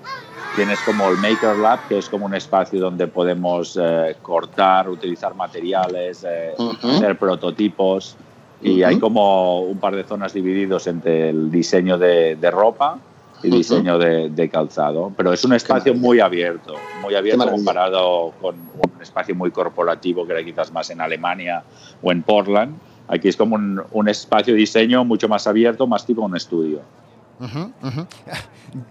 tienes 0.58 0.78
como 0.82 1.08
el 1.08 1.16
Maker 1.20 1.56
Lab, 1.56 1.88
que 1.88 2.00
es 2.00 2.10
como 2.10 2.26
un 2.26 2.36
espacio 2.36 2.82
donde 2.82 3.08
podemos 3.08 3.80
eh, 3.82 4.14
cortar, 4.22 4.90
utilizar 4.90 5.36
materiales, 5.36 6.26
eh, 6.30 6.52
hacer 6.84 7.18
prototipos. 7.18 8.18
Y 8.62 8.84
hay 8.84 9.00
como 9.00 9.62
un 9.62 9.78
par 9.78 9.96
de 9.96 10.04
zonas 10.04 10.34
divididos 10.34 10.88
entre 10.88 11.30
el 11.30 11.50
diseño 11.50 11.98
de, 11.98 12.38
ropa 12.52 13.00
y 13.42 13.50
diseño 13.50 13.98
de, 13.98 14.50
calzado. 14.52 15.14
Pero 15.16 15.32
es 15.32 15.46
un 15.46 15.54
espacio 15.54 15.94
muy 15.94 16.20
abierto, 16.20 16.74
muy 17.02 17.16
abierto 17.16 17.50
comparado 17.50 18.34
con 18.42 18.56
un 18.56 19.02
espacio 19.02 19.34
muy 19.34 19.52
corporativo 19.52 20.28
que 20.28 20.34
era 20.34 20.44
quizás 20.44 20.74
más 20.74 20.90
en 20.90 21.00
Alemania 21.00 21.64
o 22.02 22.12
en 22.12 22.22
Portland 22.22 22.78
Aquí 23.08 23.30
es 23.30 23.38
como 23.38 23.56
un, 23.56 24.10
espacio 24.10 24.54
de 24.54 24.60
diseño 24.60 25.06
mucho 25.06 25.30
más 25.30 25.48
abierto, 25.48 25.88
más 25.88 26.06
tipo 26.06 26.22
un 26.22 26.36
estudio. 26.36 26.82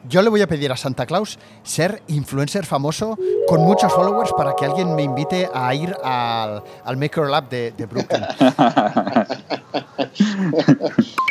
Yo 0.09 0.23
le 0.23 0.31
voy 0.31 0.41
a 0.41 0.47
pedir 0.47 0.71
a 0.71 0.77
Santa 0.77 1.05
Claus 1.05 1.39
ser 1.63 2.03
influencer 2.07 2.65
famoso 2.65 3.19
con 3.49 3.63
muchos 3.63 3.93
followers 3.93 4.33
para 4.37 4.55
que 4.55 4.65
alguien 4.65 4.95
me 4.95 5.03
invite 5.03 5.49
a 5.53 5.75
ir 5.75 5.95
al, 6.03 6.63
Maker 6.97 7.29
Lab 7.29 7.49
de, 7.49 7.73
de 7.73 7.87
Brooklyn. 7.87 8.23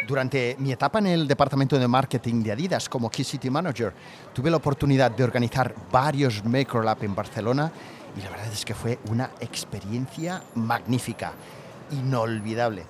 Durante 0.08 0.56
mi 0.60 0.72
etapa 0.72 1.00
en 1.00 1.08
el 1.08 1.28
departamento 1.28 1.80
de 1.80 1.88
marketing 1.88 2.44
de 2.44 2.52
Adidas 2.52 2.90
como 2.90 3.10
Key 3.10 3.24
City 3.24 3.50
Manager, 3.50 3.94
tuve 4.34 4.52
la 4.52 4.58
oportunidad 4.58 5.10
de 5.10 5.24
organizar 5.24 5.74
varios 5.92 6.44
Maker 6.44 6.84
Lab 6.84 7.04
en 7.04 7.16
Barcelona 7.16 7.72
y 8.18 8.22
la 8.22 8.30
verdad 8.30 8.52
es 8.52 8.64
que 8.64 8.76
fue 8.76 9.00
una 9.10 9.32
experiencia 9.40 10.44
magnífica 10.54 11.34
inolvidable. 11.92 12.84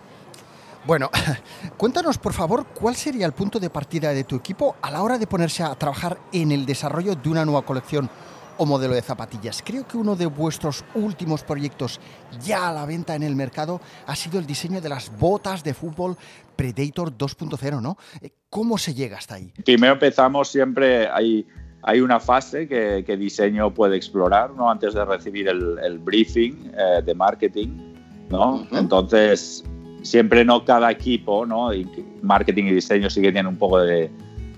Bueno, 0.85 1.09
cuéntanos 1.77 2.17
por 2.19 2.33
favor 2.33 2.67
cuál 2.67 2.95
sería 2.95 3.25
el 3.25 3.31
punto 3.31 3.59
de 3.59 3.71
partida 3.71 4.13
de 4.13 4.23
tu 4.23 4.35
equipo 4.35 4.75
a 4.81 4.91
la 4.91 5.01
hora 5.01 5.17
de 5.17 5.25
ponerse 5.25 5.63
a 5.63 5.73
trabajar 5.75 6.19
en 6.31 6.51
el 6.51 6.65
desarrollo 6.65 7.15
de 7.15 7.29
una 7.29 7.43
nueva 7.43 7.63
colección 7.63 8.09
o 8.57 8.65
modelo 8.65 8.93
de 8.93 9.01
zapatillas. 9.01 9.63
Creo 9.65 9.87
que 9.87 9.97
uno 9.97 10.15
de 10.15 10.27
vuestros 10.27 10.85
últimos 10.93 11.43
proyectos 11.43 11.99
ya 12.43 12.69
a 12.69 12.73
la 12.73 12.85
venta 12.85 13.15
en 13.15 13.23
el 13.23 13.35
mercado 13.35 13.81
ha 14.05 14.15
sido 14.15 14.39
el 14.39 14.45
diseño 14.45 14.79
de 14.79 14.89
las 14.89 15.11
botas 15.17 15.63
de 15.63 15.73
fútbol 15.73 16.15
Predator 16.55 17.17
2.0, 17.17 17.81
¿no? 17.81 17.97
Eh, 18.21 18.29
¿Cómo 18.49 18.77
se 18.77 18.93
llega 18.93 19.17
hasta 19.17 19.35
ahí? 19.35 19.51
Primero 19.65 19.93
empezamos 19.93 20.47
siempre, 20.49 21.07
hay, 21.07 21.45
hay 21.81 21.99
una 21.99 22.19
fase 22.19 22.67
que, 22.67 23.17
diseño 23.17 23.73
puede 23.73 23.97
explorar, 23.97 24.51
¿no? 24.51 24.69
Antes 24.69 24.93
de 24.93 25.03
recibir 25.03 25.49
el, 25.49 25.99
briefing 25.99 26.71
eh, 26.77 27.01
de 27.03 27.15
marketing 27.15 27.94
¿no? 28.29 28.65
Entonces, 28.71 29.63
siempre 30.01 30.45
no 30.45 30.63
cada 30.63 30.91
equipo, 30.91 31.45
¿no? 31.45 31.73
Y 31.73 31.87
marketing 32.21 32.65
y 32.65 32.73
diseño 32.73 33.09
sí 33.09 33.21
que 33.21 33.31
tienen 33.31 33.47
un 33.47 33.57
poco 33.57 33.79
de, 33.79 34.09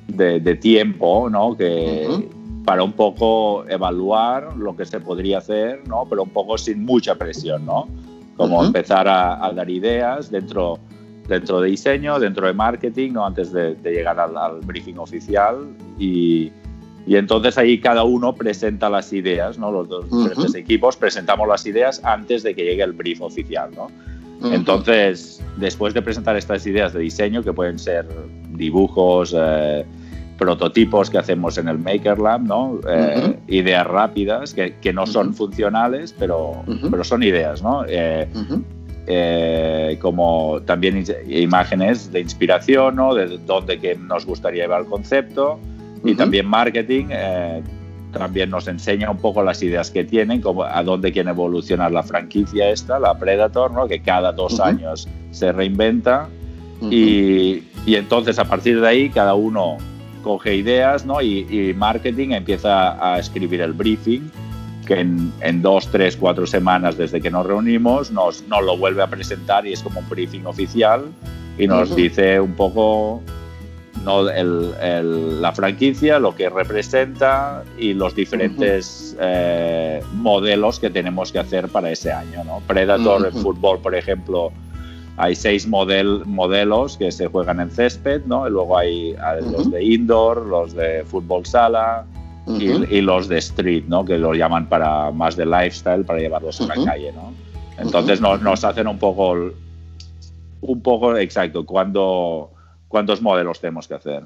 de, 0.07 0.55
tiempo, 0.55 1.29
¿no? 1.29 1.55
Que, 1.55 2.27
para 2.65 2.83
un 2.83 2.91
poco 2.91 3.65
evaluar 3.69 4.55
lo 4.57 4.75
que 4.75 4.85
se 4.85 4.99
podría 4.99 5.37
hacer, 5.37 5.87
¿no? 5.87 6.05
Pero 6.09 6.23
un 6.23 6.29
poco 6.29 6.57
sin 6.57 6.83
mucha 6.83 7.15
presión, 7.15 7.65
¿no? 7.65 7.87
Como 8.35 8.63
empezar 8.63 9.07
a, 9.07 9.51
dar 9.55 9.69
ideas 9.69 10.29
dentro, 10.29 10.77
dentro 11.27 11.61
de 11.61 11.69
diseño, 11.69 12.19
dentro 12.19 12.45
de 12.45 12.53
marketing, 12.53 13.13
¿no? 13.13 13.25
Antes 13.25 13.51
de, 13.53 13.75
llegar 13.83 14.19
al, 14.19 14.59
briefing 14.65 14.97
oficial 14.97 15.69
y, 15.97 16.51
y, 17.07 17.15
entonces 17.15 17.57
ahí 17.57 17.79
cada 17.79 18.03
uno 18.03 18.35
presenta 18.35 18.89
las 18.89 19.13
ideas, 19.13 19.57
¿no? 19.57 19.71
Los 19.71 19.87
dos 19.87 20.05
diferentes 20.05 20.55
equipos 20.55 20.97
presentamos 20.97 21.47
las 21.47 21.65
ideas 21.65 22.01
antes 22.03 22.43
de 22.43 22.53
que 22.53 22.63
llegue 22.63 22.83
el 22.83 22.93
brief 22.93 23.21
oficial, 23.21 23.71
¿no? 23.75 23.87
Entonces, 24.51 25.41
después 25.55 25.95
de 25.95 26.01
presentar 26.03 26.37
estas 26.37 26.67
ideas 26.67 26.93
de 26.93 26.99
diseño, 26.99 27.41
que 27.41 27.53
pueden 27.53 27.79
ser 27.79 28.05
dibujos, 28.51 29.33
eh, 29.35 29.83
prototipos 30.37 31.09
que 31.09 31.17
hacemos 31.17 31.57
en 31.57 31.67
el 31.67 31.79
Maker 31.79 32.19
Lab, 32.19 32.43
¿no? 32.43 32.79
Eh, 32.87 33.37
ideas 33.47 33.85
rápidas 33.85 34.53
que, 34.53 34.75
que 34.75 34.93
no 34.93 35.05
son 35.05 35.33
funcionales, 35.33 36.15
pero, 36.17 36.63
pero 36.89 37.03
son 37.03 37.23
ideas, 37.23 37.61
¿no? 37.61 37.83
Eh, 37.87 38.27
eh, 39.07 39.97
como 40.01 40.61
también 40.65 41.03
imágenes 41.27 42.11
de 42.11 42.21
inspiración, 42.21 42.95
¿no? 42.95 43.13
De 43.13 43.37
dónde 43.39 43.79
que 43.79 43.95
nos 43.95 44.25
gustaría 44.25 44.63
llevar 44.63 44.81
el 44.81 44.87
concepto 44.87 45.59
y 46.03 46.15
también 46.15 46.47
marketing. 46.47 47.07
también 48.11 48.49
nos 48.49 48.67
enseña 48.67 49.11
un 49.11 49.17
poco 49.17 49.43
las 49.43 49.61
ideas 49.61 49.91
que 49.91 50.03
tienen, 50.03 50.41
como 50.41 50.63
a 50.63 50.81
dónde 50.81 51.11
quiere 51.11 51.29
evolucionar 51.29 51.91
la 51.91 52.03
franquicia 52.03 52.69
esta, 52.69 52.99
la 52.99 53.19
Predator, 53.19 53.71
¿no? 53.71 53.87
que 53.87 54.01
cada 54.01 54.31
dos 54.31 54.59
años 54.59 55.07
se 55.31 55.51
reinventa. 55.51 56.29
y, 56.89 57.63
y 57.85 57.95
entonces 57.95 58.37
a 58.37 58.45
partir 58.45 58.79
de 58.81 58.87
ahí 58.87 59.09
cada 59.09 59.33
uno 59.33 59.77
coge 60.27 60.55
ideas 60.55 61.05
¿no? 61.05 61.21
y, 61.21 61.73
marketing 61.77 62.31
empieza 62.31 63.13
a 63.13 63.17
escribir 63.17 63.61
el 63.61 63.71
briefing 63.71 64.29
que 64.85 64.99
en, 64.99 65.61
dos, 65.61 65.87
tres, 65.89 66.17
cuatro 66.17 66.45
semanas 66.45 66.97
desde 66.97 67.21
que 67.21 67.31
nos 67.31 67.45
reunimos 67.45 68.11
nos, 68.11 68.45
nos, 68.47 68.63
lo 68.63 68.77
vuelve 68.77 69.01
a 69.03 69.07
presentar 69.07 69.65
y 69.65 69.71
es 69.71 69.81
como 69.81 70.01
un 70.01 70.09
briefing 70.09 70.45
oficial 70.45 71.05
y 71.57 71.65
nos 71.65 71.95
dice 71.95 72.41
un 72.41 72.53
poco 72.53 73.21
¿no? 74.07 74.29
el, 74.29 75.41
la 75.41 75.51
franquicia, 75.51 76.17
lo 76.17 76.33
que 76.33 76.49
representa 76.49 77.63
y 77.77 77.93
los 77.93 78.15
diferentes 78.15 79.17
eh, 79.19 80.01
modelos 80.13 80.79
que 80.79 80.89
tenemos 80.89 81.33
que 81.33 81.39
hacer 81.39 81.67
para 81.67 81.91
ese 81.91 82.13
año. 82.13 82.43
¿no? 82.45 82.61
Predator 82.65 83.27
en 83.27 83.33
fútbol, 83.33 83.79
por 83.79 83.93
ejemplo, 83.95 84.53
hay 85.17 85.35
seis 85.35 85.67
model, 85.67 86.23
modelos 86.25 86.95
que 86.95 87.11
se 87.11 87.27
juegan 87.27 87.59
en 87.59 87.69
césped, 87.69 88.21
¿no? 88.25 88.47
Y 88.47 88.51
luego 88.51 88.77
hay, 88.77 89.15
los 89.51 89.69
de 89.71 89.83
indoor, 89.83 90.45
los 90.45 90.73
de 90.73 91.03
fútbol 91.05 91.43
sala 91.45 92.05
y, 92.47 93.01
los 93.01 93.27
de 93.27 93.39
street, 93.39 93.85
¿no? 93.87 94.05
Que 94.05 94.19
lo 94.19 94.35
llaman 94.35 94.69
para 94.69 95.11
más 95.11 95.35
de 95.35 95.45
lifestyle, 95.47 96.05
para 96.05 96.19
llevarlos 96.19 96.61
a 96.61 96.67
la 96.67 96.85
calle, 96.85 97.11
¿no? 97.13 97.33
Entonces 97.79 98.21
nos, 98.21 98.41
nos, 98.43 98.63
hacen 98.63 98.87
un 98.87 98.99
poco, 98.99 99.51
un 100.61 100.81
poco 100.81 101.17
exacto, 101.17 101.65
cuando, 101.65 102.51
cuántos 102.87 103.21
modelos 103.21 103.59
tenemos 103.59 103.87
que 103.87 103.95
hacer. 103.95 104.23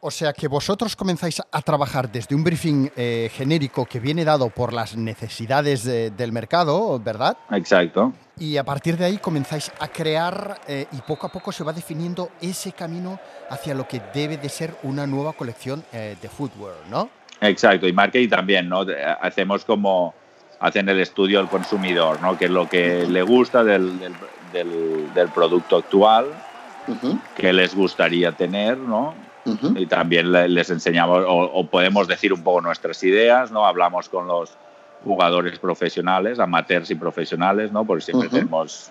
O 0.00 0.10
sea 0.10 0.32
que 0.32 0.48
vosotros 0.48 0.96
comenzáis 0.96 1.42
a 1.52 1.62
trabajar 1.62 2.10
desde 2.10 2.34
un 2.34 2.42
briefing 2.42 2.90
eh, 2.96 3.30
genérico 3.32 3.84
que 3.84 4.00
viene 4.00 4.24
dado 4.24 4.48
por 4.48 4.72
las 4.72 4.96
necesidades 4.96 5.84
del 5.84 6.32
mercado, 6.32 6.98
¿verdad? 6.98 7.36
Exacto. 7.50 8.12
Y 8.38 8.56
a 8.56 8.64
partir 8.64 8.96
de 8.96 9.04
ahí 9.04 9.18
comenzáis 9.18 9.70
a 9.80 9.88
crear 9.88 10.60
eh, 10.68 10.86
y 10.92 11.00
poco 11.02 11.26
a 11.26 11.32
poco 11.32 11.52
se 11.52 11.64
va 11.64 11.72
definiendo 11.72 12.30
ese 12.40 12.72
camino 12.72 13.18
hacia 13.50 13.74
lo 13.74 13.86
que 13.86 14.00
debe 14.14 14.36
de 14.36 14.48
ser 14.48 14.76
una 14.84 15.06
nueva 15.06 15.32
colección 15.32 15.84
eh, 15.92 16.16
de 16.20 16.28
footwear, 16.28 16.76
¿no? 16.88 17.10
Exacto, 17.40 17.86
y 17.86 17.92
marketing 17.92 18.28
también, 18.28 18.68
¿no? 18.68 18.84
Hacemos 19.20 19.64
como, 19.64 20.14
hacen 20.60 20.88
el 20.88 21.00
estudio 21.00 21.38
del 21.38 21.48
consumidor, 21.48 22.20
¿no? 22.20 22.38
Que 22.38 22.46
es 22.46 22.50
lo 22.50 22.68
que 22.68 23.06
le 23.06 23.22
gusta 23.22 23.62
del, 23.62 23.98
del, 24.52 25.12
del 25.14 25.28
producto 25.28 25.76
actual 25.76 26.26
que 27.36 27.52
les 27.52 27.74
gustaría 27.74 28.32
tener, 28.32 28.78
¿no? 28.78 29.14
Y 29.76 29.86
también 29.86 30.30
les 30.32 30.70
enseñamos 30.70 31.24
o, 31.26 31.66
podemos 31.66 32.06
decir 32.06 32.32
un 32.32 32.42
poco 32.42 32.60
nuestras 32.60 33.02
ideas, 33.02 33.50
¿no? 33.50 33.66
Hablamos 33.66 34.08
con 34.08 34.26
los 34.26 34.52
jugadores 35.04 35.58
profesionales, 35.58 36.38
amateurs 36.38 36.90
y 36.90 36.94
profesionales, 36.94 37.72
¿no? 37.72 37.84
Porque 37.84 38.04
siempre 38.04 38.28
tenemos, 38.28 38.90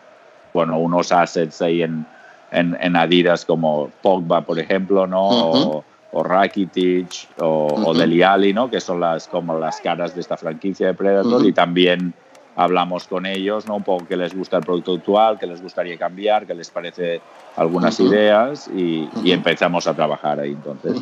bueno, 0.54 0.80
unos 0.80 1.12
assets 1.12 1.62
ahí 1.62 1.84
en, 1.84 2.06
en, 2.52 2.96
Adidas 2.96 3.46
como 3.46 3.92
Pogba, 4.02 4.42
por 4.42 4.58
ejemplo, 4.58 5.06
¿no? 5.06 5.84
o, 6.12 6.24
Rakitic 6.24 7.28
o, 7.40 7.94
Deliali, 7.94 8.54
¿no? 8.54 8.70
Que 8.70 8.82
son 8.82 9.00
las, 9.00 9.28
como 9.28 9.60
las 9.60 9.80
caras 9.82 10.16
de 10.16 10.22
esta 10.22 10.38
franquicia 10.38 10.88
de 10.88 10.94
Predator 10.94 11.46
y 11.46 11.54
también 11.54 12.14
hablamos 12.58 13.08
con 13.08 13.26
ellos, 13.26 13.68
¿no? 13.68 13.76
Un 13.76 13.84
poco 13.84 14.08
qué 14.08 14.18
les 14.18 14.36
gusta 14.36 14.58
el 14.58 14.64
producto 14.64 14.96
actual, 14.96 15.38
qué 15.40 15.46
les 15.46 15.62
gustaría 15.62 15.96
cambiar, 15.98 16.48
qué 16.48 16.56
les 16.56 16.70
parece 16.72 17.22
algunas 17.56 18.00
ideas 18.00 18.68
y, 18.76 19.08
empezamos 19.32 19.86
a 19.86 19.94
trabajar 19.94 20.40
ahí 20.40 20.52
entonces. 20.52 20.98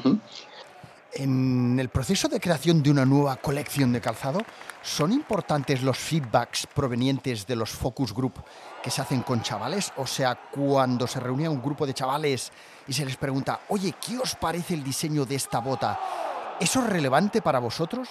En 1.13 1.79
el 1.79 1.87
proceso 1.87 2.27
de 2.27 2.41
creación 2.41 2.83
de 2.83 2.91
una 2.91 3.05
nueva 3.05 3.37
colección 3.37 3.93
de 3.93 4.01
calzado, 4.01 4.41
¿son 4.81 5.13
importantes 5.13 5.81
los 5.81 5.97
feedbacks 5.97 6.67
provenientes 6.67 7.47
de 7.47 7.55
los 7.55 7.69
focus 7.69 8.13
group 8.13 8.33
que 8.83 8.91
se 8.91 9.01
hacen 9.01 9.21
con 9.21 9.41
chavales? 9.41 9.93
O 9.95 10.05
sea, 10.05 10.35
cuando 10.35 11.07
se 11.07 11.21
reúne 11.21 11.47
un 11.47 11.61
grupo 11.61 11.85
de 11.85 11.93
chavales 11.93 12.51
y 12.85 12.91
se 12.91 13.05
les 13.05 13.15
pregunta, 13.15 13.61
oye, 13.69 13.93
¿qué 14.05 14.17
os 14.17 14.35
parece 14.35 14.73
el 14.73 14.83
diseño 14.83 15.25
de 15.25 15.35
esta 15.35 15.59
bota? 15.59 15.97
¿Eso 16.59 16.81
es 16.81 16.87
relevante 16.87 17.41
para 17.41 17.59
vosotros? 17.59 18.09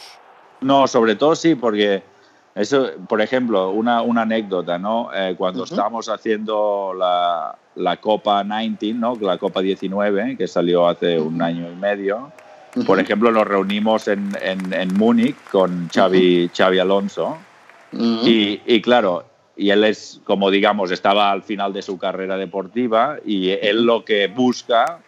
No, 0.63 0.87
sobre 0.87 1.17
todo 1.17 1.37
sí, 1.37 1.57
porque 1.57 2.14
eso, 2.55 2.91
por 3.09 3.21
ejemplo, 3.21 3.71
una, 3.71 4.03
una 4.03 4.23
anécdota, 4.23 4.79
¿no? 4.79 5.11
Eh, 5.15 5.35
cuando 5.37 5.65
estábamos 5.65 6.09
haciendo 6.09 6.95
la, 6.97 7.57
la, 7.75 7.97
Copa 7.97 8.45
19, 8.45 8.99
¿no? 8.99 9.17
La 9.21 9.39
Copa 9.39 9.61
19, 9.61 10.37
que 10.37 10.47
salió 10.47 10.87
hace 10.87 11.19
un 11.19 11.43
año 11.43 11.69
y 11.71 11.75
medio, 11.75 12.31
por 12.87 12.99
ejemplo, 12.99 13.31
nos 13.31 13.47
reunimos 13.47 14.09
en, 14.09 14.37
en, 14.41 14.73
en 14.73 14.95
Múnich 14.95 15.37
con 15.51 15.89
Xavi, 15.93 16.51
Xavi 16.57 16.79
Alonso. 16.79 17.39
Y, 17.93 18.61
y, 18.67 18.83
claro, 18.83 19.25
y 19.57 19.71
él 19.71 19.85
es, 19.85 20.21
como 20.25 20.51
digamos, 20.51 20.91
estaba 20.91 21.31
al 21.31 21.45
final 21.45 21.73
de 21.73 21.83
su 21.83 21.97
carrera 21.97 22.37
deportiva 22.37 23.19
y 23.25 23.51
él 23.51 23.85
lo 23.85 24.05
que 24.05 24.27
busca 24.27 24.99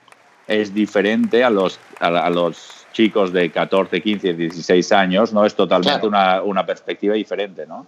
es 0.47 0.73
diferente 0.73 1.43
a 1.43 1.51
los, 1.51 1.81
a 1.99 2.31
los 2.31 2.86
chicos 2.97 3.31
de 3.31 3.51
14, 3.51 4.01
15, 4.01 4.33
16 4.33 4.93
años, 4.93 5.31
¿no? 5.31 5.45
Es 5.45 5.55
totalmente 5.55 6.07
una, 6.07 6.41
una, 6.41 6.65
perspectiva 6.65 7.15
diferente, 7.15 7.67
¿no? 7.67 7.87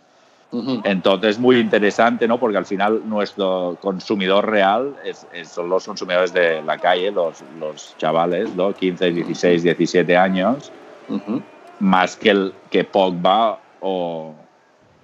Entonces, 0.85 1.39
muy 1.39 1.57
interesante, 1.57 2.29
¿no? 2.29 2.39
Porque 2.39 2.59
al 2.59 2.67
final 2.67 3.03
nuestro 3.07 3.79
consumidor 3.81 4.51
real 4.51 4.97
es, 5.05 5.27
son 5.49 5.71
los 5.71 5.87
consumidores 5.87 6.35
de 6.35 6.63
la 6.63 6.77
calle, 6.77 7.11
los, 7.11 7.43
los 7.59 7.97
chavales, 7.97 8.55
¿no? 8.55 8.75
15, 8.75 9.11
16, 9.11 9.63
17 9.63 10.17
años, 10.17 10.71
más 11.81 12.17
que, 12.17 12.31
el, 12.31 12.53
que 12.71 12.85
Pogba 12.85 13.59
o, 13.81 14.35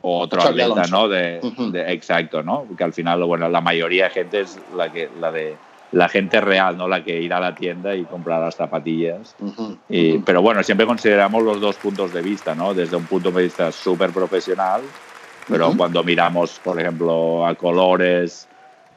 o 0.03 0.19
otro 0.19 0.43
atleta, 0.43 0.85
¿no? 0.91 1.09
De, 1.09 1.41
de, 1.73 1.93
exacto, 1.93 2.43
¿no? 2.43 2.65
Porque 2.69 2.85
al 2.85 2.93
final, 2.93 3.25
bueno, 3.25 3.49
la 3.49 3.63
mayoría 3.63 4.05
de 4.05 4.11
gente 4.11 4.41
es 4.41 4.59
la, 4.77 4.93
que, 4.93 5.09
la 5.19 5.33
de 5.33 5.57
la 5.95 6.09
gente 6.09 6.41
real, 6.41 6.77
no 6.77 6.89
la 6.89 7.05
que 7.05 7.21
irá 7.21 7.37
a 7.37 7.41
la 7.41 7.55
tienda 7.55 7.95
y 7.95 8.05
comprar 8.05 8.41
las 8.41 8.57
zapatillas. 8.57 9.37
y, 9.89 10.19
Pero 10.19 10.43
bueno, 10.43 10.63
siempre 10.65 10.87
consideramos 10.87 11.43
los 11.45 11.61
dos 11.61 11.77
puntos 11.77 12.13
de 12.13 12.21
vista, 12.21 12.55
¿no? 12.55 12.75
Desde 12.75 12.97
un 12.97 13.05
punto 13.05 13.31
de 13.31 13.45
vista 13.45 13.71
súper 13.71 14.11
profesional, 14.11 14.83
pero 15.49 15.73
cuando 15.77 16.03
miramos, 16.03 16.61
por 16.65 16.81
ejemplo, 16.81 17.47
a 17.47 17.55
colores, 17.55 18.49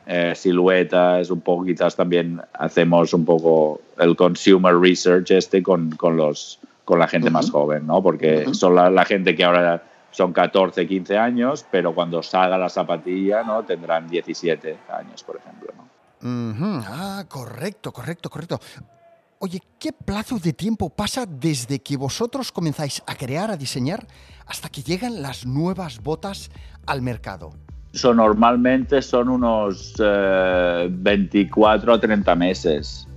eh, 0.08 0.34
siluetas, 0.36 1.30
un 1.30 1.42
poco 1.42 1.66
quizás 1.66 1.96
también 1.96 2.42
hacemos 2.54 3.14
un 3.14 3.26
poco 3.26 3.80
el 4.00 4.16
consumer 4.16 4.76
research 4.80 5.32
este 5.32 5.62
con, 5.62 5.92
con 5.92 6.18
los, 6.18 6.60
con 6.84 6.98
la 6.98 7.08
gente 7.08 7.30
más 7.30 7.52
joven, 7.52 7.86
¿no? 7.86 8.02
Porque 8.02 8.54
son 8.54 8.74
la, 8.74 8.90
la, 8.90 9.06
gente 9.06 9.36
que 9.36 9.44
ahora 9.44 9.84
son 10.10 10.34
14, 10.34 10.88
15 10.88 11.16
años, 11.16 11.64
pero 11.70 11.94
cuando 11.94 12.24
salga 12.24 12.58
la 12.58 12.70
zapatilla, 12.70 13.44
¿no? 13.44 13.64
Tendrán 13.64 14.08
17 14.08 14.78
años, 14.90 15.22
por 15.24 15.38
ejemplo, 15.38 15.72
¿no? 15.78 15.97
Ah, 16.22 17.26
correcto, 17.28 17.92
correcto, 17.92 18.30
correcto. 18.30 18.60
Oye, 19.40 19.62
¿qué 19.80 19.92
plazo 19.94 20.40
de 20.40 20.54
tiempo 20.54 20.90
pasa 20.90 21.28
desde 21.28 21.80
que 21.80 21.96
vosotros 21.96 22.52
comenzáis 22.52 23.04
a 23.06 23.16
crear, 23.16 23.52
a 23.52 23.58
diseñar, 23.58 24.08
hasta 24.48 24.70
que 24.70 24.82
llegan 24.82 25.22
las 25.22 25.46
nuevas 25.46 26.02
botas 26.02 26.50
al 26.88 27.04
mercado? 27.04 27.52
Son, 27.94 28.18
normalmente 28.18 29.02
son 29.02 29.30
unos 29.30 29.94
24 30.90 31.94
a 31.94 32.00
30 32.00 32.36
meses. 32.36 33.08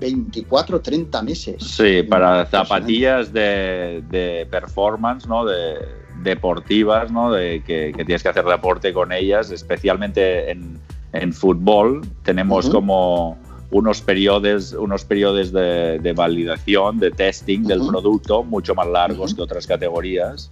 24 0.00 0.78
o 0.78 0.80
30 0.80 1.22
meses. 1.22 1.62
Sí, 1.62 2.02
para 2.04 2.46
zapatillas 2.46 3.30
de, 3.30 4.48
performance, 4.50 5.26
¿no? 5.26 5.44
De, 5.44 5.74
deportivas, 6.22 7.12
¿no? 7.12 7.30
De 7.32 7.62
que, 7.62 7.92
que, 7.94 8.04
tienes 8.06 8.22
que 8.22 8.30
hacer 8.30 8.46
deporte 8.46 8.94
con 8.94 9.12
ellas, 9.12 9.50
especialmente 9.50 10.50
en, 10.50 10.80
en 11.12 11.32
fútbol 11.32 12.02
tenemos 12.22 12.68
como, 12.68 13.38
unos 13.70 14.00
periodos, 14.00 14.72
unos 14.72 15.04
periodos 15.04 15.52
de, 15.52 16.12
validación, 16.16 16.98
de 16.98 17.10
testing 17.10 17.62
del 17.62 17.86
producto 17.86 18.42
mucho 18.42 18.74
más 18.74 18.88
largos 18.88 19.34
que 19.34 19.42
otras 19.42 19.66
categorías. 19.66 20.50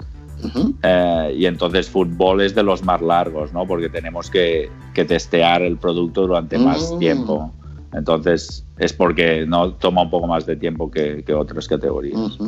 Eh, 0.82 1.34
y 1.36 1.46
entonces 1.46 1.88
fútbol 1.88 2.40
es 2.42 2.54
de 2.54 2.62
los 2.62 2.84
más 2.84 3.02
largos, 3.02 3.52
¿no? 3.52 3.66
Porque 3.66 3.88
tenemos 3.88 4.30
que, 4.30 4.70
que 4.94 5.04
testear 5.04 5.62
el 5.62 5.76
producto 5.78 6.22
durante 6.22 6.58
más 6.58 6.92
mm. 6.92 6.98
tiempo. 6.98 7.52
Entonces 7.92 8.64
es 8.78 8.92
porque 8.92 9.44
no 9.46 9.72
toma 9.72 10.02
un 10.02 10.10
poco 10.10 10.28
más 10.28 10.46
de 10.46 10.54
tiempo 10.54 10.90
que, 10.90 11.24
que 11.24 11.34
otras 11.34 11.66
categorías. 11.66 12.38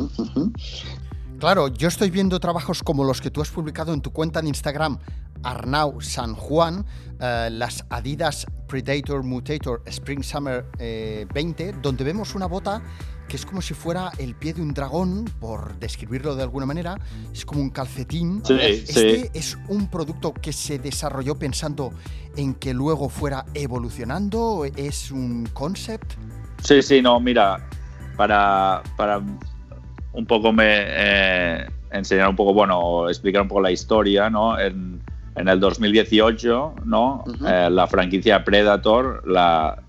Claro, 1.39 1.67
yo 1.67 1.87
estoy 1.87 2.11
viendo 2.11 2.39
trabajos 2.39 2.81
como 2.83 3.03
los 3.03 3.19
que 3.19 3.31
tú 3.31 3.41
has 3.41 3.49
publicado 3.49 3.93
en 3.93 4.01
tu 4.01 4.11
cuenta 4.11 4.41
de 4.41 4.47
Instagram, 4.47 4.99
Arnau 5.43 6.01
San 6.01 6.35
Juan, 6.35 6.85
eh, 7.19 7.49
las 7.51 7.85
Adidas 7.89 8.45
Predator 8.67 9.23
Mutator 9.23 9.81
Spring 9.85 10.23
Summer 10.23 10.65
20, 10.77 11.69
eh, 11.69 11.75
donde 11.81 12.03
vemos 12.03 12.35
una 12.35 12.45
bota 12.45 12.81
que 13.31 13.37
es 13.37 13.45
como 13.45 13.61
si 13.61 13.73
fuera 13.73 14.11
el 14.17 14.35
pie 14.35 14.53
de 14.53 14.61
un 14.61 14.73
dragón, 14.73 15.23
por 15.39 15.79
describirlo 15.79 16.35
de 16.35 16.43
alguna 16.43 16.65
manera, 16.65 16.97
es 17.33 17.45
como 17.45 17.61
un 17.61 17.69
calcetín. 17.69 18.43
este 18.49 19.31
es 19.33 19.57
un 19.69 19.89
producto 19.89 20.33
que 20.33 20.51
se 20.51 20.79
desarrolló 20.79 21.35
pensando 21.35 21.93
en 22.35 22.53
que 22.55 22.73
luego 22.73 23.07
fuera 23.07 23.45
evolucionando, 23.53 24.65
es 24.75 25.11
un 25.11 25.47
concept. 25.53 26.11
Sí, 26.61 26.81
sí, 26.81 27.01
no, 27.01 27.21
mira, 27.21 27.69
para, 28.17 28.83
para 28.97 29.21
un 30.11 30.25
poco 30.25 30.51
me 30.51 30.65
eh, 30.67 31.65
enseñar 31.93 32.27
un 32.27 32.35
poco, 32.35 32.53
bueno, 32.53 33.07
explicar 33.07 33.43
un 33.43 33.47
poco 33.47 33.61
la 33.61 33.71
historia, 33.71 34.29
¿no? 34.29 34.59
En, 34.59 35.01
en 35.35 35.47
el 35.47 35.59
2018, 35.59 36.75
¿no? 36.85 37.23
Eh, 37.47 37.69
la 37.71 37.87
franquicia 37.87 38.43
Predator 38.43 39.23
la, 39.27 39.81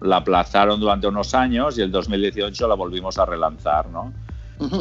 la 0.00 0.16
aplazaron 0.16 0.80
durante 0.80 1.06
unos 1.06 1.34
años 1.34 1.78
y 1.78 1.82
el 1.82 1.90
2018 1.90 2.68
la 2.68 2.74
volvimos 2.74 3.18
a 3.18 3.26
relanzar, 3.26 3.88
¿no? 3.88 4.12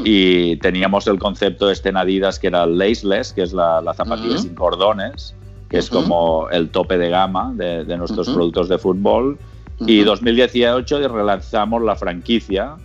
Y 0.03 0.57
teníamos 0.57 1.07
el 1.07 1.17
concepto 1.19 1.67
de 1.67 1.73
este 1.73 1.89
Adidas 1.89 2.37
que 2.37 2.47
era 2.47 2.65
laceless, 2.65 3.31
que 3.31 3.43
es 3.43 3.53
la, 3.53 3.81
la 3.81 3.93
zapatilla 3.93 4.37
sin 4.37 4.53
cordones, 4.53 5.33
que 5.69 5.77
es 5.77 5.89
como 5.89 6.49
el 6.49 6.69
tope 6.69 6.97
de 6.97 7.09
gama 7.09 7.53
de, 7.55 7.85
de 7.85 7.97
nuestros 7.97 8.27
productos 8.29 8.67
de 8.67 8.77
fútbol. 8.77 9.39
Y 9.79 10.01
2018 10.01 11.07
relanzamos 11.07 11.81
la 11.81 11.95
franquicia, 11.95 12.75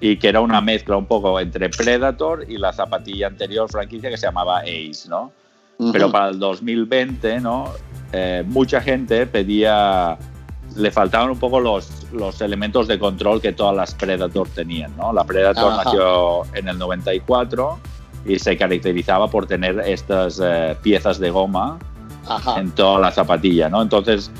y 0.00 0.18
que 0.18 0.28
era 0.28 0.40
una 0.40 0.60
mezcla 0.60 0.96
un 0.96 1.06
poco 1.06 1.40
entre 1.40 1.68
Predator 1.70 2.44
y 2.48 2.58
la 2.58 2.72
zapatilla 2.72 3.28
anterior 3.28 3.68
franquicia 3.70 4.10
que 4.10 4.16
se 4.16 4.26
llamaba 4.26 4.60
Ace, 4.60 5.08
¿no? 5.08 5.32
Pero 5.92 6.10
para 6.10 6.30
el 6.30 6.38
2020, 6.38 7.40
¿no? 7.40 7.72
Eh, 8.12 8.44
mucha 8.46 8.80
gente 8.80 9.26
pedía, 9.26 10.16
le 10.76 10.90
faltaban 10.90 11.30
un 11.30 11.38
poco 11.38 11.60
los, 11.60 12.06
los 12.12 12.40
elementos 12.40 12.88
de 12.88 12.98
control 12.98 13.40
que 13.40 13.52
todas 13.52 13.76
las 13.76 13.94
Predator 13.94 14.48
tenían, 14.48 14.96
¿no? 14.96 15.12
La 15.12 15.24
Predator 15.24 15.84
nació 15.84 16.44
en 16.54 16.68
el 16.68 16.78
94 16.78 17.78
y 18.26 18.38
se 18.38 18.56
caracterizaba 18.56 19.28
por 19.28 19.46
tener 19.46 19.78
estas 19.80 20.40
eh, 20.42 20.76
piezas 20.82 21.18
de 21.18 21.30
goma 21.30 21.78
en 22.56 22.70
toda 22.72 22.98
la 22.98 23.12
zapatilla, 23.12 23.68
¿no? 23.68 23.82
Entonces, 23.82 24.30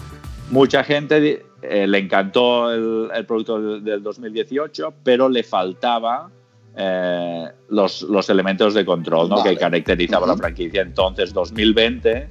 mucha 0.50 0.82
gente 0.82 1.46
eh, 1.62 1.86
le 1.86 1.98
encantó 1.98 2.72
el, 2.72 3.26
producto 3.26 3.80
del, 3.80 4.02
2018, 4.02 4.94
pero 5.02 5.28
le 5.28 5.42
faltaba 5.42 6.30
eh, 6.78 7.48
los, 7.70 8.02
los, 8.02 8.28
elementos 8.28 8.74
de 8.74 8.84
control 8.84 9.30
¿no? 9.30 9.42
que 9.42 9.56
caracterizaban 9.56 10.28
la 10.28 10.36
franquicia. 10.36 10.82
Entonces, 10.82 11.32
2020, 11.32 12.28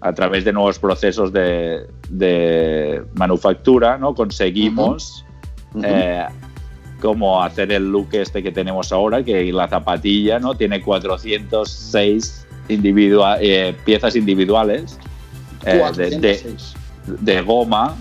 a 0.00 0.12
través 0.14 0.46
de 0.46 0.54
nuevos 0.54 0.78
procesos 0.78 1.30
de, 1.34 1.86
de 2.08 3.02
manufactura, 3.14 3.98
¿no? 3.98 4.14
conseguimos 4.14 5.26
eh, 5.82 6.24
como 7.02 7.42
hacer 7.42 7.72
el 7.72 7.90
look 7.90 8.08
este 8.12 8.42
que 8.42 8.52
tenemos 8.52 8.90
ahora, 8.90 9.22
que 9.22 9.52
la 9.52 9.68
zapatilla 9.68 10.38
¿no? 10.38 10.54
tiene 10.54 10.80
406 10.80 12.46
piezas 13.84 14.16
individuales 14.16 14.98
de, 15.62 16.56
de 17.06 17.42
goma 17.42 17.94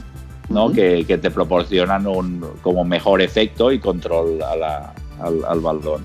¿no? 0.48 0.72
que, 0.72 1.04
te 1.22 1.30
proporcionan 1.32 2.08
un 2.08 2.46
como 2.62 2.86
mejor 2.86 3.22
efecto 3.22 3.72
y 3.72 3.80
control 3.80 4.42
al, 5.20 5.44
al, 5.46 5.60
baldón. 5.60 6.04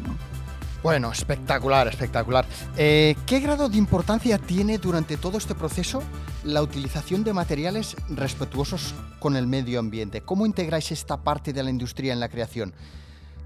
Bueno, 0.82 1.10
espectacular, 1.10 1.88
espectacular. 1.88 2.46
Eh, 2.76 3.16
¿Qué 3.26 3.40
grado 3.40 3.68
de 3.68 3.76
importancia 3.76 4.38
tiene 4.38 4.78
durante 4.78 5.16
todo 5.16 5.36
este 5.36 5.54
proceso 5.54 6.02
la 6.44 6.62
utilización 6.62 7.24
de 7.24 7.32
materiales 7.32 7.96
respetuosos 8.08 8.94
con 9.18 9.36
el 9.36 9.48
medio 9.48 9.80
ambiente? 9.80 10.20
¿Cómo 10.20 10.46
integráis 10.46 10.92
esta 10.92 11.16
parte 11.16 11.52
de 11.52 11.64
la 11.64 11.70
industria 11.70 12.12
en 12.12 12.20
la 12.20 12.28
creación? 12.28 12.72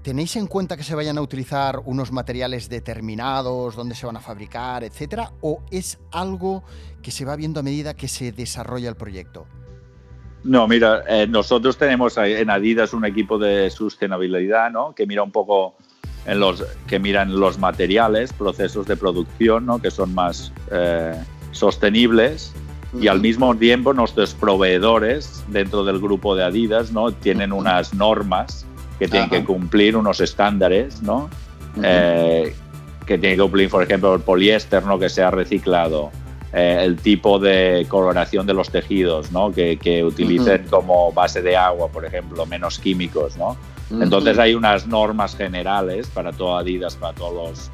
¿Tenéis 0.03 0.35
en 0.35 0.47
cuenta 0.47 0.77
que 0.77 0.83
se 0.83 0.95
vayan 0.95 1.17
a 1.17 1.21
utilizar 1.21 1.81
unos 1.85 2.11
materiales 2.11 2.69
determinados, 2.69 3.75
dónde 3.75 3.95
se 3.95 4.05
van 4.05 4.17
a 4.17 4.19
fabricar, 4.19 4.83
etcétera? 4.83 5.31
¿O 5.41 5.61
es 5.71 5.97
algo 6.11 6.63
que 7.01 7.09
se 7.09 7.25
va 7.25 7.35
viendo 7.37 7.61
a 7.61 7.63
medida 7.63 7.95
que 7.95 8.09
se 8.09 8.31
desarrolla 8.31 8.89
el 8.89 8.95
proyecto? 8.95 9.47
No, 10.43 10.67
mira, 10.67 11.03
eh, 11.07 11.25
nosotros 11.27 11.77
tenemos 11.77 12.17
en 12.17 12.49
Adidas 12.49 12.93
un 12.93 13.05
equipo 13.05 13.37
de 13.37 13.69
sostenibilidad, 13.69 14.69
¿no? 14.71 14.93
Que 14.93 15.05
mira 15.05 15.23
un 15.23 15.31
poco 15.31 15.75
en 16.25 16.39
los 16.39 16.63
que 16.87 16.99
miran 16.99 17.39
los 17.39 17.57
materiales, 17.57 18.33
procesos 18.33 18.85
de 18.87 18.97
producción, 18.97 19.65
¿no? 19.65 19.79
Que 19.79 19.89
son 19.89 20.13
más 20.13 20.51
eh, 20.71 21.15
sostenibles 21.51 22.53
y 22.99 23.07
al 23.07 23.21
mismo 23.21 23.55
tiempo 23.55 23.93
nuestros 23.93 24.33
proveedores 24.33 25.43
dentro 25.47 25.83
del 25.83 25.99
grupo 25.99 26.35
de 26.35 26.43
Adidas, 26.43 26.91
¿no? 26.91 27.11
Tienen 27.11 27.53
unas 27.53 27.93
normas 27.93 28.65
que 28.99 29.07
tienen 29.07 29.29
que 29.29 29.43
cumplir, 29.43 29.95
unos 29.95 30.19
estándares, 30.19 31.01
¿no? 31.01 31.29
Eh, 31.81 32.53
que 33.05 33.17
tienen 33.17 33.37
que 33.37 33.43
cumplir, 33.43 33.69
por 33.69 33.83
ejemplo, 33.83 34.13
el 34.13 34.21
poliéster, 34.21 34.83
¿no? 34.83 34.99
Que 34.99 35.09
sea 35.09 35.31
reciclado 35.31 36.11
eh, 36.53 36.79
el 36.81 36.97
tipo 36.97 37.39
de 37.39 37.85
coloración 37.89 38.45
de 38.45 38.53
los 38.53 38.69
tejidos, 38.69 39.31
¿no? 39.31 39.51
que, 39.51 39.77
que 39.77 40.03
utilicen 40.03 40.67
como 40.69 41.11
base 41.11 41.41
de 41.41 41.57
agua, 41.57 41.87
por 41.89 42.05
ejemplo, 42.05 42.45
menos 42.45 42.77
químicos. 42.77 43.35
¿no? 43.37 43.57
Entonces 43.89 44.37
hay 44.37 44.53
unas 44.53 44.87
normas 44.87 45.35
generales 45.35 46.07
para 46.07 46.31
todo 46.31 46.57
Adidas, 46.57 46.95
para 46.95 47.13
todos 47.13 47.33
los, 47.33 47.67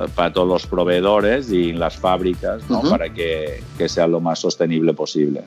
eh, 0.00 0.08
para 0.14 0.32
todos 0.32 0.46
los 0.46 0.66
proveedores 0.66 1.50
y 1.50 1.72
las 1.72 1.96
fábricas 1.96 2.68
¿no? 2.70 2.82
para 2.82 3.12
que, 3.12 3.62
que, 3.76 3.88
sea 3.88 4.06
lo 4.06 4.20
más 4.20 4.38
sostenible 4.38 4.94
posible. 4.94 5.44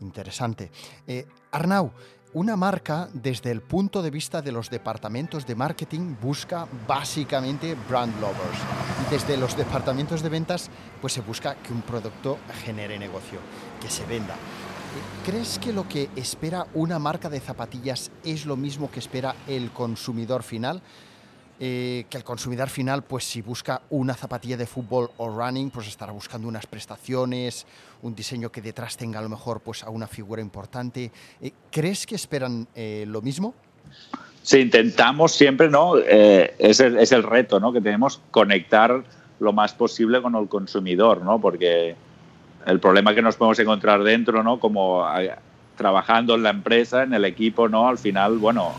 Interesante. 0.00 0.70
Eh, 1.06 1.26
Arnau, 1.52 1.92
una 2.32 2.54
marca, 2.54 3.08
desde 3.12 3.50
el 3.50 3.60
punto 3.60 4.02
de 4.02 4.10
vista 4.10 4.40
de 4.40 4.52
los 4.52 4.70
departamentos 4.70 5.46
de 5.46 5.56
marketing, 5.56 6.14
busca 6.20 6.66
básicamente 6.86 7.76
brand 7.88 8.14
lovers. 8.20 8.58
Desde 9.10 9.36
los 9.36 9.56
departamentos 9.56 10.22
de 10.22 10.28
ventas, 10.28 10.70
pues 11.00 11.12
se 11.12 11.22
busca 11.22 11.56
que 11.56 11.72
un 11.72 11.82
producto 11.82 12.38
genere 12.64 12.98
negocio, 12.98 13.40
que 13.80 13.90
se 13.90 14.06
venda. 14.06 14.36
¿Crees 15.24 15.58
que 15.58 15.72
lo 15.72 15.88
que 15.88 16.08
espera 16.14 16.66
una 16.74 16.98
marca 16.98 17.28
de 17.28 17.40
zapatillas 17.40 18.10
es 18.24 18.46
lo 18.46 18.56
mismo 18.56 18.90
que 18.90 19.00
espera 19.00 19.34
el 19.48 19.72
consumidor 19.72 20.42
final? 20.42 20.82
Eh, 21.62 22.06
que 22.08 22.16
el 22.16 22.24
consumidor 22.24 22.70
final, 22.70 23.04
pues 23.04 23.24
si 23.24 23.42
busca 23.42 23.82
una 23.90 24.14
zapatilla 24.14 24.56
de 24.56 24.66
fútbol 24.66 25.10
o 25.18 25.28
running, 25.28 25.70
pues 25.70 25.88
estará 25.88 26.10
buscando 26.10 26.48
unas 26.48 26.66
prestaciones, 26.66 27.66
un 28.02 28.14
diseño 28.14 28.50
que 28.50 28.60
detrás 28.60 28.96
tenga 28.96 29.18
a 29.18 29.22
lo 29.22 29.28
mejor 29.28 29.60
pues 29.60 29.82
a 29.82 29.90
una 29.90 30.06
figura 30.06 30.40
importante. 30.42 31.10
Eh, 31.40 31.52
¿Crees 31.70 32.06
que 32.06 32.14
esperan 32.14 32.66
eh, 32.74 33.04
lo 33.06 33.22
mismo? 33.22 33.54
Sí, 34.42 34.58
intentamos 34.58 35.32
siempre, 35.32 35.68
¿no? 35.68 35.98
es, 35.98 36.80
el, 36.80 36.98
es 36.98 37.12
el 37.12 37.22
reto, 37.22 37.60
¿no? 37.60 37.72
Que 37.72 37.80
tenemos 37.80 38.20
conectar 38.30 39.02
lo 39.38 39.52
más 39.52 39.74
posible 39.74 40.22
con 40.22 40.34
el 40.34 40.48
consumidor, 40.48 41.22
¿no? 41.22 41.40
Porque 41.40 41.94
el 42.66 42.80
problema 42.80 43.14
que 43.14 43.22
nos 43.22 43.36
podemos 43.36 43.58
encontrar 43.58 44.02
dentro, 44.02 44.42
¿no? 44.42 44.58
Como 44.58 45.04
trabajando 45.76 46.34
en 46.34 46.42
la 46.42 46.50
empresa, 46.50 47.02
en 47.02 47.14
el 47.14 47.24
equipo, 47.24 47.68
¿no? 47.68 47.88
Al 47.88 47.98
final, 47.98 48.38
bueno, 48.38 48.72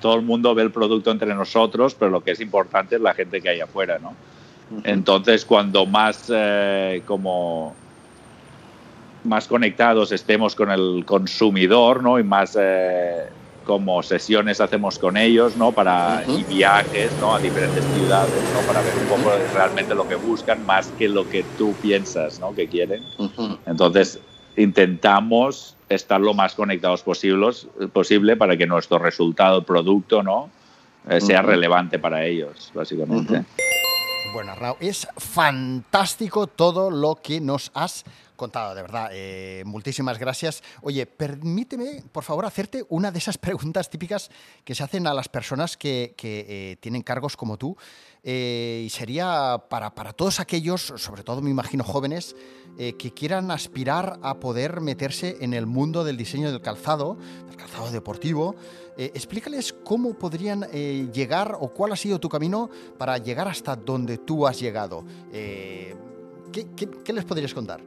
todo 0.00 0.16
el 0.16 0.22
mundo 0.22 0.54
ve 0.54 0.64
el 0.64 0.72
producto 0.72 1.10
entre 1.10 1.32
nosotros, 1.34 1.94
pero 1.94 2.10
lo 2.10 2.22
que 2.22 2.32
es 2.32 2.40
importante 2.40 2.96
es 2.96 3.00
la 3.00 3.14
gente 3.14 3.40
que 3.40 3.48
hay 3.48 3.60
afuera, 3.60 3.98
¿no? 4.00 4.14
Entonces, 4.84 5.44
cuando 5.44 5.86
más 5.86 6.30
eh, 6.34 7.02
como 7.06 7.76
más 9.24 9.46
conectados 9.46 10.12
estemos 10.12 10.54
con 10.54 10.70
el 10.70 11.04
consumidor, 11.04 12.02
¿no? 12.02 12.18
Y 12.18 12.24
más 12.24 12.56
eh, 12.60 13.24
como 13.64 14.02
sesiones 14.02 14.60
hacemos 14.60 14.98
con 14.98 15.16
ellos, 15.16 15.56
¿no? 15.56 15.72
Para 15.72 16.24
y 16.26 16.42
viajes, 16.44 17.10
¿no? 17.20 17.34
A 17.34 17.38
diferentes 17.38 17.84
ciudades, 17.84 18.42
¿no? 18.54 18.60
Para 18.66 18.82
ver 18.82 18.94
un 18.94 19.06
poco 19.06 19.32
realmente 19.54 19.94
lo 19.94 20.08
que 20.08 20.16
buscan 20.16 20.64
más 20.66 20.88
que 20.98 21.08
lo 21.08 21.28
que 21.28 21.44
tú 21.56 21.72
piensas, 21.80 22.40
¿no? 22.40 22.54
Que 22.54 22.68
quieren. 22.68 23.02
Entonces 23.66 24.20
intentamos 24.56 25.76
estar 25.88 26.20
lo 26.20 26.34
más 26.34 26.54
conectados 26.54 27.02
posibles, 27.02 27.66
posible 27.92 28.36
para 28.36 28.56
que 28.56 28.66
nuestro 28.66 28.98
resultado, 28.98 29.62
producto, 29.64 30.22
¿no? 30.22 30.50
Eh, 31.08 31.20
sea 31.20 31.42
relevante 31.42 31.98
para 31.98 32.24
ellos, 32.24 32.70
básicamente. 32.74 33.44
Bueno, 34.32 34.54
Raúl, 34.54 34.76
es 34.80 35.06
fantástico 35.16 36.46
todo 36.46 36.90
lo 36.90 37.16
que 37.16 37.40
nos 37.40 37.70
has 37.74 38.04
contado, 38.42 38.74
de 38.74 38.82
verdad. 38.82 39.10
Eh, 39.12 39.62
muchísimas 39.64 40.18
gracias. 40.18 40.64
Oye, 40.80 41.06
permíteme, 41.06 42.02
por 42.10 42.24
favor, 42.24 42.44
hacerte 42.44 42.84
una 42.88 43.12
de 43.12 43.18
esas 43.18 43.38
preguntas 43.46 43.88
típicas 43.88 44.30
que 44.64 44.74
se 44.74 44.82
hacen 44.82 45.06
a 45.06 45.14
las 45.14 45.28
personas 45.28 45.76
que, 45.76 46.16
eh, 46.20 46.76
tienen 46.80 47.02
cargos 47.02 47.36
como 47.36 47.56
tú. 47.56 47.76
y 48.24 48.88
sería 48.90 49.64
para, 49.68 49.94
para, 49.94 50.12
todos 50.12 50.38
aquellos, 50.40 50.92
sobre 50.96 51.22
todo 51.22 51.40
me 51.40 51.50
imagino 51.50 51.82
jóvenes, 51.82 52.36
que 52.76 53.12
quieran 53.12 53.50
aspirar 53.50 54.18
a 54.22 54.38
poder 54.38 54.80
meterse 54.80 55.38
en 55.40 55.54
el 55.54 55.66
mundo 55.66 56.04
del 56.04 56.16
diseño 56.16 56.50
del 56.52 56.60
calzado, 56.60 57.18
del 57.48 57.56
calzado 57.56 57.90
deportivo. 57.90 58.54
explícales 58.96 59.72
cómo 59.72 60.14
podrían 60.14 60.62
llegar 61.12 61.56
o 61.58 61.68
cuál 61.74 61.92
ha 61.92 61.96
sido 61.96 62.20
tu 62.20 62.28
camino 62.28 62.70
para 62.96 63.18
llegar 63.18 63.48
hasta 63.48 63.74
donde 63.74 64.18
tú 64.18 64.46
has 64.46 64.60
llegado. 64.60 65.04
¿Qué, 66.52 67.12
les 67.12 67.24
podrías 67.24 67.54
contar? 67.54 67.80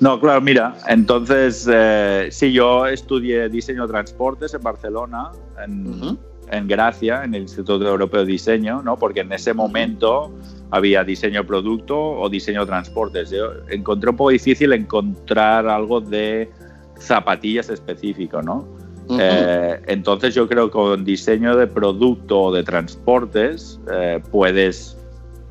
No, 0.00 0.20
claro, 0.20 0.40
mira, 0.40 0.76
entonces, 0.88 1.66
eh, 1.70 2.28
sí, 2.30 2.52
yo 2.52 2.86
estudié 2.86 3.48
diseño 3.48 3.82
de 3.82 3.88
transportes 3.88 4.52
en 4.52 4.62
Barcelona, 4.62 5.30
en, 5.64 6.68
Gracia, 6.68 7.24
en 7.24 7.34
el 7.34 7.42
Instituto 7.42 7.86
Europeo 7.86 8.20
de 8.20 8.32
Diseño, 8.32 8.82
¿no? 8.82 8.98
porque 8.98 9.20
en 9.20 9.32
ese 9.32 9.54
momento 9.54 10.32
había 10.70 11.02
diseño 11.02 11.40
de 11.40 11.46
producto 11.46 11.98
o 11.98 12.28
diseño 12.28 12.60
de 12.60 12.66
transportes. 12.66 13.30
Yo 13.30 13.52
encontré 13.68 14.10
un 14.10 14.16
poco 14.16 14.30
difícil 14.30 14.72
encontrar 14.72 15.66
algo 15.66 16.00
de 16.00 16.50
zapatillas 16.98 17.68
específico, 17.70 18.42
¿no? 18.42 18.66
Eh, 19.08 19.80
entonces 19.86 20.34
yo 20.34 20.48
creo 20.48 20.66
que 20.66 20.72
con 20.72 21.04
diseño 21.04 21.56
de 21.56 21.68
producto 21.68 22.40
o 22.40 22.52
de 22.52 22.64
transportes 22.64 23.78
eh, 23.92 24.20
puedes 24.32 24.95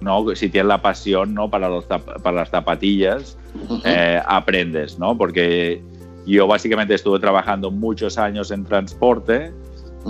¿no? 0.06 0.24
Si 0.36 0.48
tienes 0.48 0.70
la 0.70 0.82
pasión, 0.82 1.34
¿no? 1.34 1.50
Para, 1.50 1.68
los 1.68 1.84
para 1.86 2.32
las 2.32 2.50
zapatillas, 2.50 3.38
eh, 3.84 4.22
aprendes, 4.26 4.98
¿no? 4.98 5.18
Porque 5.18 5.82
yo 6.26 6.48
básicamente 6.48 6.94
estuve 6.94 7.20
trabajando 7.20 7.72
muchos 7.72 8.18
años 8.18 8.52
en 8.52 8.64
transporte 8.64 9.52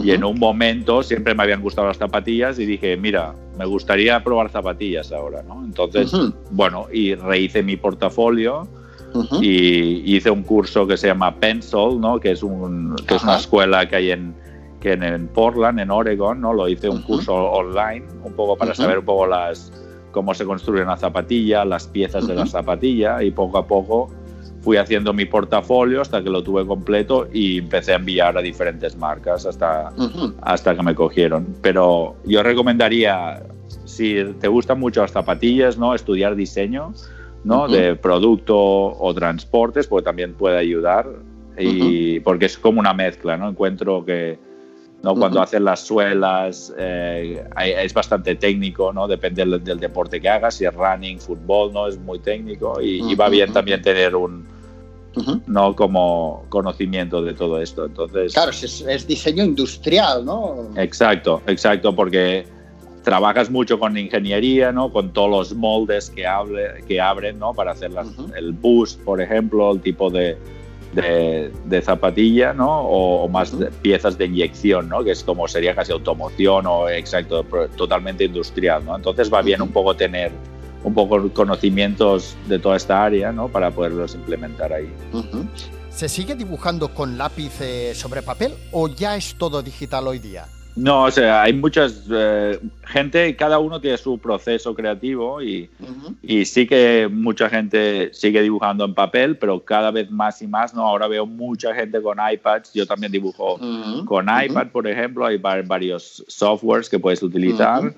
y 0.03 0.11
en 0.11 0.25
un 0.25 0.37
momento 0.37 1.01
siempre 1.03 1.33
me 1.33 1.43
habían 1.43 1.61
gustado 1.61 1.87
las 1.87 1.97
zapatillas 1.97 2.59
y 2.59 2.65
dije, 2.65 2.97
mira, 2.97 3.33
me 3.57 3.65
gustaría 3.65 4.21
probar 4.21 4.49
zapatillas 4.49 5.13
ahora, 5.13 5.41
¿no? 5.41 5.63
Entonces, 5.63 6.11
bueno, 6.51 6.87
y 6.91 7.15
rehice 7.15 7.63
mi 7.63 7.77
portafolio 7.77 8.67
y 9.41 10.15
hice 10.15 10.29
un 10.29 10.43
curso 10.43 10.85
que 10.85 10.97
se 10.97 11.07
llama 11.07 11.35
Pencil, 11.35 11.99
¿no? 12.01 12.19
Que 12.19 12.31
es, 12.31 12.43
un, 12.43 12.97
que 13.07 13.15
es 13.15 13.23
una 13.23 13.37
escuela 13.37 13.87
que 13.87 13.95
hay 13.95 14.11
en, 14.11 14.35
que 14.81 14.91
en, 14.93 15.27
Portland, 15.29 15.79
en 15.79 15.89
Oregon, 15.89 16.41
¿no? 16.41 16.53
Lo 16.53 16.67
hice 16.67 16.89
un 16.89 17.01
curso 17.01 17.33
online, 17.33 18.05
un 18.23 18.33
poco 18.33 18.57
para 18.57 18.75
saber 18.75 18.99
un 18.99 19.05
poco 19.05 19.25
las 19.25 19.71
cómo 20.15 20.33
se 20.33 20.45
construye 20.45 20.81
una 20.81 20.95
zapatilla, 20.95 21.65
las 21.65 21.87
piezas 21.87 22.25
de 22.25 22.35
la 22.35 22.45
zapatilla 22.45 23.21
y 23.21 23.31
poco 23.31 23.57
a 23.57 23.67
poco 23.67 24.09
fui 24.61 24.77
haciendo 24.77 25.11
mi 25.11 25.25
portafolio 25.25 25.99
hasta 25.99 26.23
que 26.23 26.29
lo 26.29 26.41
tuve 26.41 26.65
completo 26.65 27.27
y 27.33 27.59
empecé 27.59 27.91
a 27.91 27.97
enviar 27.97 28.37
a 28.37 28.41
diferentes 28.41 28.95
marcas 28.95 29.45
hasta, 29.45 29.91
hasta 30.41 30.73
que 30.73 30.81
me 30.81 30.95
cogieron. 30.95 31.53
Pero 31.61 32.15
yo 32.23 32.41
recomendaría, 32.41 33.43
si 33.83 34.23
te 34.39 34.47
gustan 34.47 34.79
mucho 34.79 35.01
las 35.01 35.11
zapatillas, 35.11 35.77
¿no? 35.77 35.93
estudiar 35.93 36.37
diseño 36.37 36.93
¿no? 37.43 37.67
de 37.67 37.97
producto 37.97 38.57
o 38.57 39.13
transportes, 39.13 39.85
porque 39.85 40.05
también 40.05 40.33
puede 40.33 40.57
ayudar. 40.57 41.09
Y 41.57 42.21
porque 42.21 42.45
es 42.45 42.57
como 42.57 42.79
una 42.79 42.93
mezcla, 42.93 43.37
¿no? 43.37 43.47
Encuentro 43.47 44.03
que 44.03 44.37
¿no? 45.05 45.13
Cuando 45.13 45.39
hacen 45.39 45.63
las 45.63 45.81
suelas 45.81 46.73
eh, 46.79 47.47
es 47.63 47.93
bastante 47.93 48.33
técnico, 48.35 48.91
¿no? 48.91 49.07
Depende 49.07 49.45
del, 49.45 49.79
deporte 49.79 50.19
que 50.19 50.27
hagas, 50.27 50.55
si 50.55 50.65
es 50.65 50.73
running, 50.73 51.19
fútbol, 51.19 51.71
¿no? 51.71 51.87
Es 51.87 51.99
muy 51.99 52.17
técnico 52.17 52.81
y, 52.81 53.13
va 53.13 53.29
bien 53.29 53.53
también 53.53 53.83
tener 53.83 54.15
un, 54.15 54.47
¿no? 55.45 55.75
Como 55.75 56.45
conocimiento 56.49 57.21
de 57.21 57.35
todo 57.35 57.61
esto. 57.61 57.85
Entonces, 57.85 58.33
claro, 58.33 58.49
es, 58.49 59.07
diseño 59.07 59.43
industrial, 59.43 60.25
¿no? 60.25 60.71
Exacto, 60.75 61.39
exacto, 61.45 61.95
porque 61.95 62.47
trabajas 63.03 63.51
mucho 63.51 63.77
con 63.77 63.95
ingeniería, 63.95 64.71
¿no? 64.71 64.91
Con 64.91 65.13
todos 65.13 65.29
los 65.29 65.53
moldes 65.53 66.09
que, 66.09 66.25
hable, 66.25 66.83
que 66.87 66.99
abren, 66.99 67.37
¿no? 67.37 67.53
Para 67.53 67.73
hacer 67.73 67.91
el 68.35 68.53
boost, 68.53 68.99
por 69.01 69.21
ejemplo, 69.21 69.71
el 69.71 69.81
tipo 69.81 70.09
de, 70.09 70.35
de, 70.95 71.81
zapatilla, 71.81 72.53
¿no? 72.53 72.81
O, 72.81 73.27
más 73.27 73.53
piezas 73.81 74.17
de 74.17 74.25
inyección, 74.25 74.89
¿no? 74.89 75.03
Que 75.03 75.11
es 75.11 75.23
como 75.23 75.47
sería 75.47 75.75
casi 75.75 75.91
automoción 75.91 76.65
o 76.67 76.89
exacto, 76.89 77.43
totalmente 77.75 78.23
industrial, 78.23 78.85
¿no? 78.85 78.95
Entonces 78.95 79.31
va 79.31 79.41
bien 79.41 79.61
un 79.61 79.69
poco 79.69 79.95
tener 79.95 80.31
un 80.83 80.93
poco 80.93 81.29
conocimientos 81.33 82.35
de 82.47 82.59
toda 82.59 82.77
esta 82.77 83.03
área, 83.03 83.31
¿no? 83.31 83.49
Para 83.49 83.71
poderlos 83.71 84.13
implementar 84.15 84.71
ahí. 84.71 84.91
¿Se 85.89 86.07
sigue 86.07 86.35
dibujando 86.35 86.93
con 86.93 87.17
lápiz 87.17 87.59
eh, 87.61 87.93
sobre 87.95 88.21
papel 88.21 88.53
o 88.71 88.87
ya 88.87 89.15
es 89.15 89.35
todo 89.35 89.63
digital 89.63 90.07
hoy 90.07 90.19
día? 90.19 90.45
No, 90.75 91.03
o 91.03 91.11
sea, 91.11 91.43
hay 91.43 91.53
muchas 91.53 92.03
eh, 92.11 92.59
gente, 92.85 93.33
cada 93.37 93.59
uno 93.59 93.79
tiene 93.79 93.97
su 93.97 94.17
proceso 94.17 94.75
creativo 94.75 95.41
y, 95.41 95.69
y, 96.21 96.43
sí 96.43 96.67
que 96.67 97.09
mucha 97.09 97.49
gente 97.49 98.13
sigue 98.13 98.41
dibujando 98.41 98.83
en 98.83 98.93
papel, 98.93 99.37
pero 99.37 99.61
cada 99.63 99.91
vez 99.91 100.11
más 100.11 100.41
y 100.41 100.47
más, 100.47 100.73
¿no? 100.73 100.85
Ahora 100.85 101.07
veo 101.07 101.25
mucha 101.25 101.73
gente 101.73 102.01
con 102.01 102.17
iPads, 102.19 102.73
yo 102.73 102.85
también 102.85 103.11
dibujo 103.11 103.57
con 104.05 104.25
iPad, 104.25 104.67
por 104.67 104.85
ejemplo, 104.85 105.25
hay 105.25 105.37
varios 105.37 106.25
softwares 106.27 106.89
que 106.89 106.99
puedes 106.99 107.23
utilizar. 107.23 107.93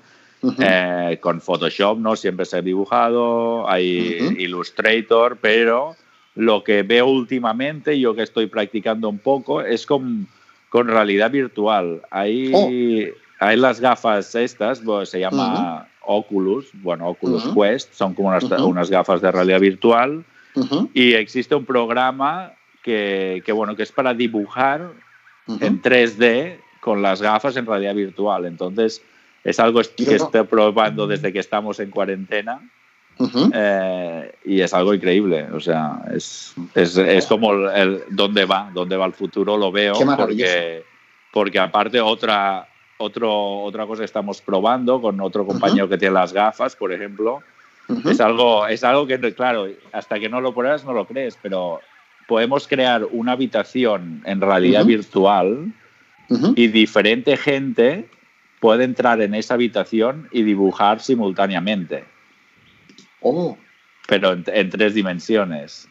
Eh, 0.60 1.18
con 1.20 1.40
Photoshop, 1.40 1.98
¿no? 1.98 2.14
Siempre 2.14 2.46
se 2.46 2.58
ha 2.58 2.62
dibujado, 2.62 3.68
hay 3.68 4.36
Illustrator, 4.38 5.36
pero 5.40 5.96
lo 6.36 6.62
que 6.62 6.84
veo 6.84 7.06
últimamente, 7.06 7.98
yo 7.98 8.14
que 8.14 8.22
estoy 8.22 8.46
practicando 8.46 9.08
un 9.08 9.18
poco, 9.18 9.62
es 9.62 9.84
con 9.84 10.28
con 10.68 10.88
realidad 10.88 11.30
virtual. 11.30 12.02
Hay, 12.10 12.52
oh. 12.54 12.68
hay 13.40 13.56
las 13.56 13.80
gafas 13.80 14.34
estas, 14.34 14.80
pues, 14.80 15.10
se 15.10 15.20
llama 15.20 15.88
Oculus, 16.02 16.70
bueno, 16.74 17.08
Oculus 17.08 17.48
Quest, 17.54 17.92
son 17.92 18.14
como 18.14 18.28
unas, 18.28 18.90
gafas 18.90 19.20
de 19.20 19.30
realidad 19.30 19.60
virtual. 19.60 20.24
Y 20.92 21.12
existe 21.14 21.54
un 21.54 21.64
programa 21.64 22.52
que, 22.82 23.42
que, 23.44 23.52
bueno, 23.52 23.76
que 23.76 23.84
es 23.84 23.92
para 23.92 24.12
dibujar 24.12 24.90
en 25.46 25.80
3D 25.80 26.58
con 26.80 27.02
las 27.02 27.22
gafas 27.22 27.56
en 27.56 27.66
realidad 27.66 27.94
virtual. 27.94 28.44
Entonces, 28.46 29.02
es 29.44 29.60
algo 29.60 29.80
que 29.96 30.14
estoy 30.14 30.42
probando 30.44 31.06
desde 31.06 31.32
que 31.32 31.38
estamos 31.38 31.80
en 31.80 31.90
cuarentena. 31.90 32.60
Eh, 33.52 34.32
y 34.44 34.60
es 34.60 34.72
algo 34.72 34.94
increíble, 34.94 35.48
o 35.52 35.60
sea, 35.60 36.00
es, 36.14 36.54
es, 36.74 36.96
es 36.96 37.26
como 37.26 37.52
el, 37.52 38.02
dónde 38.10 38.44
va, 38.44 38.70
dónde 38.72 38.96
va 38.96 39.06
el 39.06 39.12
futuro, 39.12 39.56
lo 39.56 39.72
veo, 39.72 39.94
porque, 40.16 40.84
porque 41.32 41.58
aparte 41.58 42.00
otra, 42.00 42.68
otro, 42.98 43.60
otra 43.62 43.86
cosa 43.86 44.00
que 44.00 44.06
estamos 44.06 44.40
probando 44.40 45.00
con 45.00 45.20
otro 45.20 45.44
compañero 45.44 45.88
que 45.88 45.98
tiene 45.98 46.14
las 46.14 46.32
gafas, 46.32 46.76
por 46.76 46.92
ejemplo, 46.92 47.42
es, 48.04 48.20
algo, 48.20 48.66
es 48.66 48.84
algo 48.84 49.06
que, 49.06 49.18
claro, 49.34 49.66
hasta 49.92 50.20
que 50.20 50.28
no 50.28 50.40
lo 50.40 50.54
pruebas 50.54 50.84
no 50.84 50.92
lo 50.92 51.06
crees, 51.06 51.38
pero 51.40 51.80
podemos 52.26 52.68
crear 52.68 53.04
una 53.10 53.32
habitación 53.32 54.22
en 54.26 54.40
realidad 54.40 54.84
virtual 54.84 55.72
y 56.54 56.68
diferente 56.68 57.36
gente 57.38 58.08
puede 58.60 58.84
entrar 58.84 59.20
en 59.22 59.34
esa 59.34 59.54
habitación 59.54 60.28
y 60.30 60.42
dibujar 60.42 61.00
simultáneamente. 61.00 62.04
Oh. 63.20 63.56
Pero 64.06 64.32
en, 64.32 64.70
tres 64.70 64.94
dimensiones. 64.94 65.88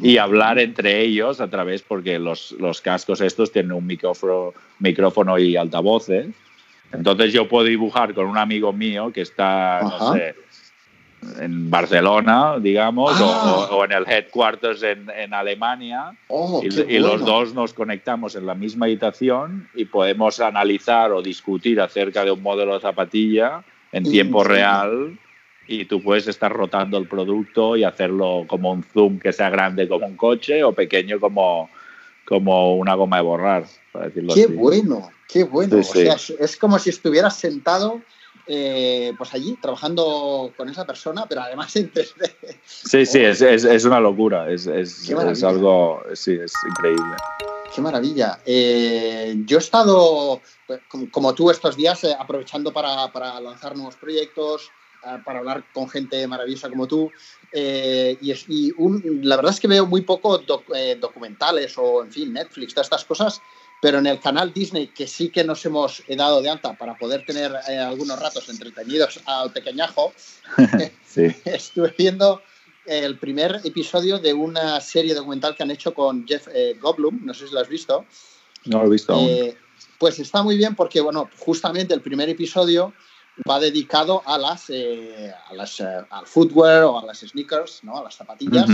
Y 0.00 0.18
hablar 0.18 0.58
entre 0.58 1.00
ellos 1.00 1.40
a 1.40 1.48
través, 1.48 1.82
porque 1.82 2.18
los, 2.18 2.52
los 2.52 2.80
cascos 2.80 3.20
estos 3.20 3.52
tienen 3.52 3.72
un 3.72 3.86
micrófono, 3.86 4.54
micrófono 4.78 5.38
y 5.38 5.56
altavoces. 5.56 6.28
Entonces 6.92 7.32
yo 7.32 7.48
puedo 7.48 7.66
dibujar 7.66 8.14
con 8.14 8.26
un 8.26 8.38
amigo 8.38 8.72
mío 8.72 9.12
que 9.12 9.22
está, 9.22 9.80
no 9.82 10.12
sé, 10.14 10.34
en 11.38 11.70
Barcelona, 11.70 12.56
digamos, 12.60 13.12
ah. 13.16 13.68
o, 13.70 13.84
en 13.84 13.92
el 13.92 14.08
headquarters 14.08 14.82
en, 14.82 15.08
en 15.10 15.32
Alemania, 15.32 16.16
oh, 16.28 16.62
y, 16.62 16.98
los 16.98 17.24
dos 17.24 17.54
nos 17.54 17.72
conectamos 17.72 18.34
en 18.34 18.46
la 18.46 18.54
misma 18.54 18.86
habitación 18.86 19.68
y 19.74 19.84
podemos 19.84 20.40
analizar 20.40 21.12
o 21.12 21.22
discutir 21.22 21.80
acerca 21.80 22.24
de 22.24 22.32
un 22.32 22.42
modelo 22.42 22.74
de 22.74 22.80
zapatilla 22.80 23.62
en 23.92 24.04
tiempo 24.04 24.42
real 24.42 25.18
y 25.72 25.86
tú 25.86 26.02
puedes 26.02 26.28
estar 26.28 26.52
rotando 26.52 26.98
el 26.98 27.08
producto 27.08 27.76
y 27.76 27.84
hacerlo 27.84 28.44
como 28.46 28.72
un 28.72 28.82
zoom 28.82 29.18
que 29.18 29.32
sea 29.32 29.48
grande 29.48 29.88
como 29.88 30.06
un 30.06 30.16
coche 30.16 30.62
o 30.62 30.72
pequeño 30.72 31.18
como, 31.18 31.70
como 32.26 32.76
una 32.76 32.94
goma 32.94 33.16
de 33.16 33.22
borrar, 33.22 33.64
para 33.90 34.06
decirlo 34.06 34.34
qué 34.34 34.46
bueno, 34.46 35.10
qué 35.26 35.44
bueno. 35.44 35.78
o 35.78 35.82
sea, 35.82 36.16
es 36.38 36.56
como 36.58 36.78
si 36.78 36.90
estuvieras 36.90 37.36
sentado 37.36 38.02
eh, 38.46 39.12
pues 39.16 39.32
allí 39.34 39.56
trabajando 39.62 40.52
con 40.56 40.68
esa 40.68 40.84
persona, 40.84 41.26
pero 41.26 41.42
además 41.42 41.74
en 41.76 41.92
3D. 41.92 42.58
Sí, 42.64 43.06
sí, 43.06 43.20
es, 43.20 43.40
es, 43.40 43.64
es 43.64 43.84
una 43.84 44.00
locura, 44.00 44.50
es, 44.50 44.66
es, 44.66 45.08
algo, 45.42 46.02
sí, 46.12 46.32
es 46.32 46.52
increíble. 46.68 47.16
Qué 47.74 47.80
maravilla. 47.80 48.40
Eh, 48.44 49.36
yo 49.46 49.56
he 49.56 49.60
estado, 49.60 50.42
pues, 50.66 50.80
como, 51.10 51.34
tú, 51.34 51.50
estos 51.50 51.76
días 51.76 52.04
eh, 52.04 52.14
aprovechando 52.18 52.72
para, 52.72 53.10
para 53.12 53.40
lanzar 53.40 53.74
nuevos 53.76 53.96
proyectos, 53.96 54.70
para 55.24 55.40
hablar 55.40 55.64
con 55.72 55.88
gente 55.88 56.26
maravillosa 56.26 56.68
como 56.68 56.86
tú. 56.86 57.10
eh, 57.52 58.16
y, 58.20 58.72
la 59.22 59.36
verdad 59.36 59.52
es 59.52 59.60
que 59.60 59.68
veo 59.68 59.86
muy 59.86 60.02
poco 60.02 60.40
eh, 60.74 60.96
documentales 61.00 61.76
o, 61.76 62.04
en 62.04 62.12
fin, 62.12 62.32
Netflix, 62.32 62.74
todas 62.74 62.86
estas 62.86 63.04
cosas, 63.04 63.42
pero 63.80 63.98
en 63.98 64.06
el 64.06 64.20
canal 64.20 64.52
Disney, 64.52 64.88
que 64.88 65.06
sí 65.06 65.28
que 65.30 65.44
nos 65.44 65.64
hemos 65.66 66.02
dado 66.08 66.40
de 66.40 66.50
alta 66.50 66.74
para 66.74 66.96
poder 66.96 67.24
tener 67.26 67.52
eh, 67.68 67.78
algunos 67.78 68.18
ratos 68.18 68.48
entretenidos 68.48 69.20
al 69.26 69.52
pequeñajo, 69.52 70.12
estuve 71.44 71.94
viendo 71.98 72.42
el 72.86 73.18
primer 73.18 73.60
episodio 73.64 74.18
de 74.18 74.34
una 74.34 74.80
serie 74.80 75.14
documental 75.14 75.54
que 75.54 75.62
han 75.62 75.70
hecho 75.70 75.94
con 75.94 76.26
Jeff 76.26 76.48
Goldblum, 76.80 77.24
no 77.24 77.32
sé 77.32 77.46
si 77.46 77.54
lo 77.54 77.60
has 77.60 77.68
visto. 77.68 78.06
No 78.64 78.80
lo 78.80 78.86
he 78.86 78.90
visto 78.90 79.12
aún. 79.12 79.54
Pues 79.98 80.18
está 80.18 80.42
muy 80.42 80.56
bien 80.56 80.74
porque, 80.74 81.00
bueno, 81.00 81.30
justamente 81.38 81.94
el 81.94 82.00
primer 82.00 82.28
episodio 82.28 82.92
va 83.48 83.58
dedicado 83.58 84.22
a 84.26 84.38
las, 84.38 84.70
eh, 84.70 85.32
a 85.48 85.54
las 85.54 85.80
eh, 85.80 85.86
al 86.10 86.26
footwear 86.26 86.84
o 86.84 86.98
a 86.98 87.04
las 87.04 87.20
sneakers, 87.20 87.82
¿no? 87.82 87.98
a 87.98 88.04
las 88.04 88.16
zapatillas, 88.16 88.68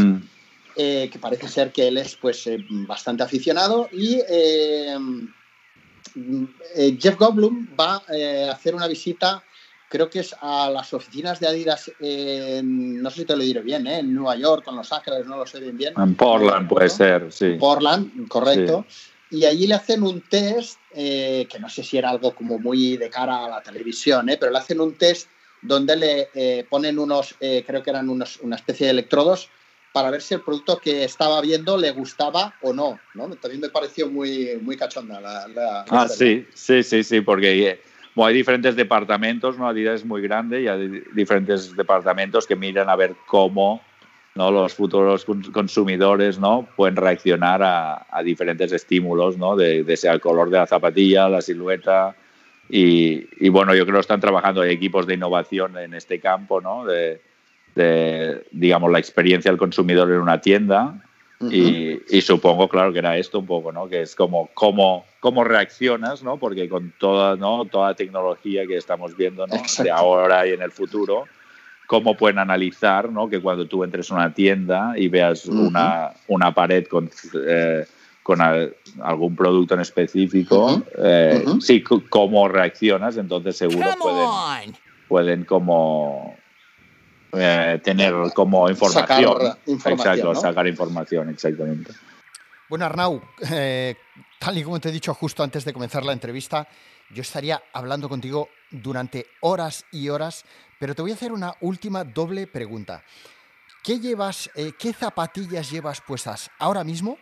eh, 0.77 1.09
que 1.11 1.18
parece 1.18 1.49
ser 1.49 1.73
que 1.73 1.88
él 1.88 1.99
es 1.99 2.16
pues 2.16 2.49
bastante 2.87 3.23
aficionado 3.23 3.88
y 3.92 4.21
Jeff 6.99 7.16
Goldblum 7.16 7.68
va 7.79 7.97
a 7.97 8.53
hacer 8.53 8.75
una 8.75 8.87
visita, 8.87 9.42
creo 9.88 10.11
que 10.11 10.21
es 10.21 10.35
a 10.40 10.71
las 10.71 10.92
oficinas 10.92 11.40
de 11.40 11.49
Adidas, 11.49 11.90
no 12.01 13.11
sé 13.11 13.16
si 13.21 13.25
te 13.25 13.37
lo 13.37 13.42
diré 13.42 13.62
bien, 13.62 13.87
en 13.87 14.12
Nueva 14.14 14.37
York, 14.37 14.66
en 14.68 14.77
Los 14.77 14.92
Ángeles, 14.92 15.27
no 15.27 15.37
lo 15.37 15.47
sé 15.47 15.61
bien 15.61 15.77
bien. 15.77 15.94
En 15.97 16.14
Portland 16.14 16.68
puede 16.68 16.88
ser, 16.88 17.33
sí. 17.33 17.57
Portland, 17.59 18.29
correcto. 18.29 18.85
Y 19.31 19.45
allí 19.45 19.67
le 19.67 19.75
hacen 19.75 20.03
un 20.03 20.21
test 20.23 20.79
eh, 20.95 21.47
que 21.51 21.59
no 21.59 21.69
sé 21.69 21.83
si 21.83 21.99
era 21.99 22.11
algo 22.11 22.35
como 22.35 22.59
muy 22.59 22.97
de 22.97 23.11
cara 23.11 23.45
a 23.45 23.49
la 23.49 23.62
televisión, 23.62 24.29
¿eh? 24.29 24.37
pero 24.38 24.53
le 24.53 24.59
hacen 24.59 24.81
un 24.81 24.95
test 24.95 25.29
donde 25.61 25.97
le 25.97 26.29
eh, 26.35 26.67
ponen 26.69 26.99
unos, 26.99 27.35
creo 27.38 27.83
que 27.83 27.91
eran 27.91 28.09
unos, 28.09 28.38
una 28.41 28.57
especie 28.57 28.87
de 28.87 28.93
electrodos 28.93 29.51
para 29.93 30.11
ver 30.11 30.23
si 30.23 30.35
el 30.35 30.43
producto 30.43 30.79
que 30.79 31.05
estaba 31.05 31.41
viendo 31.41 31.77
le 31.77 31.91
gustaba 31.91 32.55
o 32.62 32.73
no. 32.73 33.01
¿no? 33.14 33.29
También 33.37 33.61
me 33.61 33.69
pareció 33.69 34.09
muy, 34.09 34.59
muy 34.62 34.77
cachonda 34.77 35.21
la... 35.21 35.85
ah, 35.91 36.09
sí, 36.09 36.47
sí, 36.55 36.83
sí, 36.83 37.03
sí, 37.03 37.21
porque 37.21 37.81
hay 38.25 38.35
diferentes 38.35 38.77
departamentos, 38.77 39.59
¿no? 39.59 39.69
Adidas 39.69 40.01
es 40.01 40.07
muy 40.07 40.23
grande 40.23 40.62
y 40.62 40.69
hay 40.69 41.03
diferentes 41.12 41.77
departamentos 41.77 42.47
que 42.47 42.57
miran 42.57 42.88
a 42.88 42.97
ver 42.97 43.14
cómo 43.27 43.83
¿no? 44.38 44.53
los 44.53 44.72
futuros 44.72 45.27
consumidores 45.53 46.38
¿no? 46.38 46.68
pueden 46.77 46.94
reaccionar 46.94 47.61
a, 47.62 48.22
diferentes 48.22 48.70
estímulos, 48.70 49.37
¿no? 49.37 49.57
de, 49.57 49.96
sea 49.96 50.12
el 50.12 50.20
color 50.20 50.48
de 50.48 50.59
la 50.59 50.66
zapatilla, 50.66 51.29
la 51.29 51.42
silueta. 51.42 52.14
Y, 52.70 53.48
bueno, 53.48 53.74
yo 53.74 53.85
creo 53.85 53.96
que 53.96 54.03
están 54.03 54.20
trabajando 54.20 54.61
hay 54.61 54.70
equipos 54.70 55.07
de 55.09 55.14
innovación 55.14 55.77
en 55.77 55.92
este 55.92 56.20
campo, 56.20 56.61
¿no? 56.61 56.85
de, 56.87 57.20
digamos, 58.53 58.92
la 58.92 59.01
experiencia 59.01 59.51
del 59.51 59.59
consumidor 59.59 60.11
en 60.12 60.20
una 60.20 60.40
tienda. 60.40 61.03
y, 61.40 62.20
supongo, 62.20 62.68
claro, 62.68 62.92
que 62.92 63.01
era 63.01 63.16
esto 63.16 63.40
un 63.40 63.46
poco, 63.46 63.72
¿no? 63.72 63.88
Que 63.88 64.03
es 64.03 64.14
como 64.14 64.51
cómo, 64.55 65.05
cómo 65.20 65.44
reaccionas, 65.44 66.22
¿no? 66.22 66.37
Porque 66.37 66.68
con 66.68 66.92
toda, 66.98 67.37
¿no? 67.37 67.64
toda 67.64 67.88
la 67.88 67.94
tecnología 67.94 68.66
que 68.66 68.77
estamos 68.77 69.16
viendo, 69.16 69.46
¿no? 69.46 69.57
De 69.83 69.90
ahora 69.90 70.46
y 70.46 70.53
en 70.53 70.62
el 70.62 70.70
futuro, 70.70 71.27
cómo 71.88 72.18
pueden 72.18 72.38
analizar 72.38 73.11
¿no? 73.11 73.31
que 73.31 73.40
cuando 73.40 73.66
tú 73.66 73.83
entres 73.83 74.11
a 74.11 74.14
una 74.14 74.35
tienda 74.35 74.92
y 74.94 75.09
veas 75.09 75.46
una, 75.46 76.12
una, 76.27 76.53
pared 76.53 76.87
con, 76.87 77.11
eh, 77.46 77.87
con 78.22 78.42
algún 78.42 79.35
producto 79.35 79.72
en 79.72 79.81
específico, 79.81 80.83
eh, 81.03 81.42
sí, 81.61 81.83
cómo 81.83 82.46
reaccionas, 82.46 83.16
entonces 83.16 83.57
seguro 83.57 83.88
pueden, 83.98 84.77
pueden 85.09 85.44
como 85.46 86.37
eh, 87.33 87.81
tener 87.83 88.14
como 88.35 88.68
información. 88.68 89.09
Sacar 89.09 89.59
información 89.66 90.14
Exacto, 90.18 90.35
sacar 90.35 90.66
información, 90.66 91.31
exactamente. 91.31 91.92
Bueno, 92.68 92.85
Arnau, 92.85 93.22
tal 94.38 94.59
y 94.59 94.62
como 94.62 94.79
te 94.79 94.90
he 94.90 94.92
dicho 94.92 95.14
justo 95.14 95.42
antes 95.42 95.64
de 95.64 95.72
comenzar 95.72 96.05
la 96.05 96.12
entrevista, 96.12 96.68
yo 97.11 97.23
estaría 97.23 97.62
hablando 97.73 98.09
contigo 98.09 98.49
durante 98.71 99.27
horas 99.40 99.85
y 99.90 100.09
horas 100.09 100.44
pero 100.79 100.94
te 100.94 101.03
voy 101.03 101.11
a 101.11 101.14
hacer 101.14 101.33
una 101.33 101.55
última 101.61 102.05
doble 102.05 102.47
pregunta. 102.47 103.03
¿Qué 103.83 103.99
llevas, 103.99 104.51
eh, 104.55 104.73
qué 104.79 104.92
zapatillas 104.92 105.71
llevas 105.71 106.01
puestas 106.01 106.51
ahora 106.59 106.85
mismo? 106.85 107.18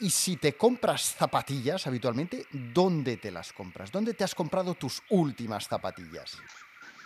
Y 0.00 0.10
si 0.10 0.36
te 0.36 0.54
compras 0.54 1.14
zapatillas 1.16 1.86
habitualmente, 1.86 2.46
¿dónde 2.50 3.16
te 3.16 3.30
las 3.30 3.52
compras? 3.52 3.92
¿Dónde 3.92 4.14
te 4.14 4.24
has 4.24 4.34
comprado 4.34 4.74
tus 4.74 5.02
últimas 5.10 5.68
zapatillas? 5.68 6.38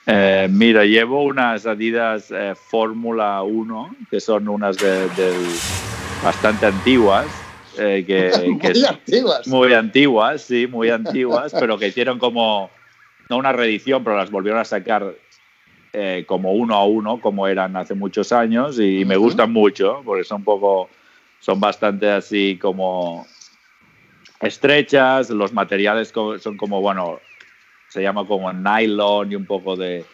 Eh, 0.07 0.49
mira, 0.51 0.85
llevo 0.85 1.25
unas 1.25 1.67
Adidas 1.67 2.31
eh, 2.31 2.55
Fórmula 2.71 3.43
1, 3.43 3.97
que 4.11 4.21
son 4.21 4.49
unas 4.49 4.77
de, 4.79 5.09
bastante 6.23 6.67
antiguas. 6.67 7.27
Que, 7.77 8.31
muy 8.49 8.85
antiguas. 8.85 9.47
Muy 9.47 9.73
antiguas, 9.73 10.43
sí, 10.43 10.67
muy 10.67 10.91
antiguas, 10.91 11.55
pero 11.59 11.79
que 11.79 11.89
hicieron 11.89 12.19
como, 12.19 12.71
no 13.29 13.37
una 13.37 13.53
reedición, 13.53 14.05
pero 14.05 14.17
las 14.17 14.31
volvieron 14.31 14.61
a 14.61 14.65
sacar 14.65 15.15
eh, 15.93 16.25
como 16.27 16.53
uno 16.53 16.75
a 16.75 16.85
uno, 16.85 17.21
como 17.21 17.47
eran 17.47 17.77
hace 17.77 17.95
muchos 17.95 18.33
años, 18.33 18.79
y 18.79 19.05
me 19.05 19.17
gustan 19.17 19.53
mucho, 19.53 20.03
porque 20.05 20.25
son 20.25 20.39
un 20.39 20.45
poco, 20.45 20.91
son 21.41 21.61
bastante 21.61 22.11
así 22.11 22.59
como 22.61 23.27
estrechas, 24.41 25.31
los 25.31 25.53
materiales 25.53 26.13
son 26.13 26.57
como, 26.57 26.81
bueno, 26.81 27.21
se 27.89 28.03
llama 28.03 28.27
como 28.27 28.53
nylon 28.53 29.33
y 29.33 29.37
un 29.37 29.47
poco 29.47 29.77
de, 29.77 30.05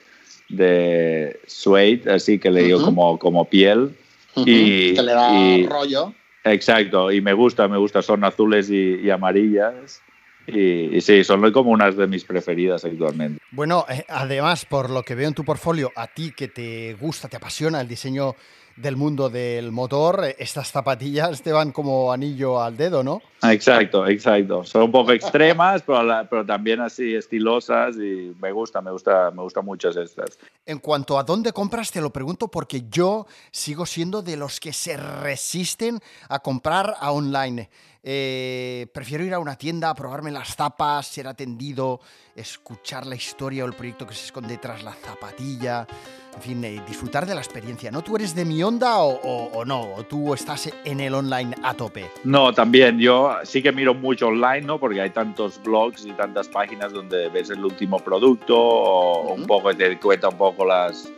de 0.48 1.40
suede, 1.46 2.12
así 2.12 2.38
que 2.38 2.51
le 2.51 2.62
digo 2.62 2.85
como, 2.85 3.18
como 3.18 3.48
piel. 3.48 3.96
y, 4.37 4.94
que 4.94 5.03
le 5.03 5.12
da 5.12 5.68
rollo. 5.68 6.14
Exacto, 6.44 7.12
y 7.12 7.20
me 7.20 7.33
gusta, 7.33 7.68
me 7.68 7.78
gusta, 7.78 8.02
son 8.02 8.24
azules 8.24 8.68
y 8.70 9.09
amarillas. 9.11 10.02
Y, 10.46 11.00
sí, 11.00 11.22
son 11.22 11.52
como 11.52 11.70
unas 11.70 11.96
de 11.96 12.07
mis 12.07 12.24
preferidas 12.24 12.85
actualmente. 12.85 13.40
Bueno, 13.52 13.87
eh, 13.88 14.05
además, 14.09 14.64
por 14.64 14.90
lo 14.90 15.02
que 15.02 15.14
veo 15.14 15.28
en 15.28 15.35
tu 15.35 15.44
portfolio, 15.44 15.92
a 15.94 16.09
ti 16.09 16.33
que 16.33 16.48
te 16.48 16.94
gusta, 16.94 17.28
te 17.28 17.37
apasiona 17.37 17.81
el 17.81 17.87
diseño 17.87 18.35
del 18.76 18.96
mundo 18.96 19.28
del 19.28 19.72
motor, 19.72 20.24
eh, 20.24 20.37
estas 20.38 20.70
zapatillas 20.70 21.42
te 21.42 21.52
van 21.52 21.72
como 21.72 22.12
anillo 22.12 22.62
al 22.62 22.76
dedo, 22.76 23.02
¿no? 23.02 23.20
Exacto, 23.42 24.06
exacto. 24.06 24.64
Son 24.64 24.82
un 24.82 24.92
poco 24.92 25.12
extremas, 25.12 25.82
pero, 25.82 26.00
pero 26.30 26.46
también 26.46 26.80
así 26.80 27.14
estilosas 27.14 27.96
y 27.96 28.35
me 28.40 28.52
gusta, 28.52 28.80
me 28.80 28.90
gusta, 28.90 29.30
me 29.30 29.42
gustan 29.42 29.64
mucho 29.64 29.88
estas. 29.90 30.38
En 30.64 30.78
cuanto 30.78 31.18
a 31.18 31.24
dónde 31.24 31.52
compras, 31.52 31.90
te 31.90 32.00
lo 32.00 32.11
pregunto 32.11 32.48
porque 32.48 32.85
yo 32.88 33.26
sigo 33.50 33.87
siendo 33.87 34.22
de 34.22 34.37
los 34.37 34.61
que 34.61 34.72
se 34.72 34.96
resisten 34.96 36.00
a 36.28 36.38
comprar 36.38 36.94
a 37.00 37.12
online. 37.12 37.68
Eh, 38.04 38.88
prefiero 38.92 39.22
ir 39.24 39.32
a 39.32 39.38
una 39.38 39.54
tienda, 39.54 39.94
probarme 39.94 40.32
las 40.32 40.56
zapas, 40.56 41.06
ser 41.06 41.28
atendido, 41.28 42.00
escuchar 42.34 43.06
la 43.06 43.14
historia 43.14 43.64
o 43.64 43.68
el 43.68 43.74
proyecto 43.74 44.06
que 44.06 44.14
se 44.14 44.26
esconde 44.26 44.58
tras 44.58 44.82
la 44.82 44.92
zapatilla. 44.92 45.86
En 46.34 46.40
fin, 46.40 46.64
eh, 46.64 46.82
disfrutar 46.88 47.26
de 47.26 47.34
la 47.34 47.40
experiencia. 47.40 47.92
¿No 47.92 48.02
tú 48.02 48.16
eres 48.16 48.34
de 48.34 48.44
mi 48.44 48.60
onda 48.62 48.98
o, 48.98 49.64
no? 49.64 49.94
¿O 49.94 50.02
tú 50.04 50.34
estás 50.34 50.72
en 50.84 51.00
el 51.00 51.14
online 51.14 51.54
a 51.62 51.74
tope? 51.74 52.10
No, 52.24 52.52
también. 52.52 52.98
Yo 52.98 53.36
sí 53.44 53.62
que 53.62 53.70
miro 53.70 53.94
mucho 53.94 54.28
online, 54.28 54.62
¿no? 54.62 54.80
Porque 54.80 55.00
hay 55.00 55.10
tantos 55.10 55.62
blogs 55.62 56.04
y 56.04 56.12
tantas 56.12 56.48
páginas 56.48 56.92
donde 56.92 57.28
ves 57.28 57.50
el 57.50 57.64
último 57.64 57.98
producto 57.98 58.58
o 58.58 59.34
un 59.34 59.44
poco 59.46 59.74
te 59.74 59.98
cuenta 60.00 60.30
un 60.30 60.38
poco 60.38 60.64
las, 60.64 61.08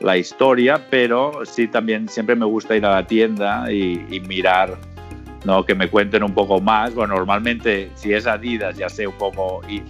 la 0.00 0.16
historia, 0.16 0.88
pero 0.90 1.44
sí 1.44 1.68
también 1.68 2.08
siempre 2.08 2.34
me 2.34 2.46
gusta 2.46 2.74
ir 2.74 2.84
a 2.86 2.94
la 2.94 3.06
tienda 3.06 3.70
y 3.70 4.20
mirar 4.26 4.78
¿no? 5.44 5.64
que 5.64 5.74
me 5.74 5.88
cuenten 5.88 6.22
un 6.22 6.34
poco 6.34 6.60
más. 6.60 6.94
Bueno, 6.94 7.14
normalmente 7.14 7.90
si 7.94 8.12
es 8.12 8.26
Adidas 8.26 8.76
ya 8.76 8.88
sé 8.88 9.06
un 9.06 9.16
poco, 9.18 9.60
y 9.68 9.82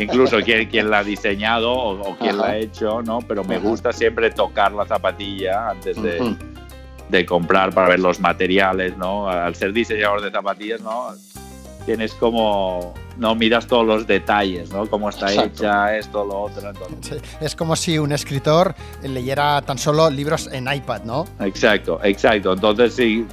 incluso 0.00 0.40
quién, 0.42 0.68
quién 0.68 0.90
la 0.90 0.98
ha 0.98 1.04
diseñado 1.04 1.72
o, 1.72 2.16
quién 2.16 2.38
la 2.38 2.46
ha 2.48 2.56
hecho, 2.56 3.02
¿no? 3.02 3.20
pero 3.20 3.44
me 3.44 3.58
gusta 3.58 3.92
siempre 3.92 4.30
tocar 4.30 4.72
la 4.72 4.86
zapatilla 4.86 5.70
antes 5.70 6.00
de, 6.00 6.36
de, 7.08 7.26
comprar 7.26 7.72
para 7.72 7.88
ver 7.88 8.00
los 8.00 8.20
materiales. 8.20 8.96
¿no? 8.96 9.28
Al 9.28 9.54
ser 9.54 9.72
diseñador 9.72 10.22
de 10.22 10.30
zapatillas, 10.30 10.80
¿no? 10.80 11.14
tienes 11.86 12.12
como 12.14 12.92
no 13.16 13.34
miras 13.34 13.66
todos 13.66 13.86
los 13.86 14.06
detalles, 14.06 14.70
¿no? 14.70 14.86
Cómo 14.90 15.08
está 15.08 15.32
hecha, 15.32 15.96
esto, 15.96 16.24
lo 16.24 16.42
otro. 16.42 16.70
es 17.40 17.56
como 17.56 17.76
si 17.76 17.98
un 17.98 18.12
escritor 18.12 18.74
leyera 19.02 19.62
tan 19.62 19.78
solo 19.78 20.10
libros 20.10 20.50
en 20.52 20.70
iPad, 20.70 21.04
¿no? 21.04 21.24
Exacto, 21.40 21.98
exacto. 22.02 22.52
Entonces 22.52 22.94
sí, 22.94 23.26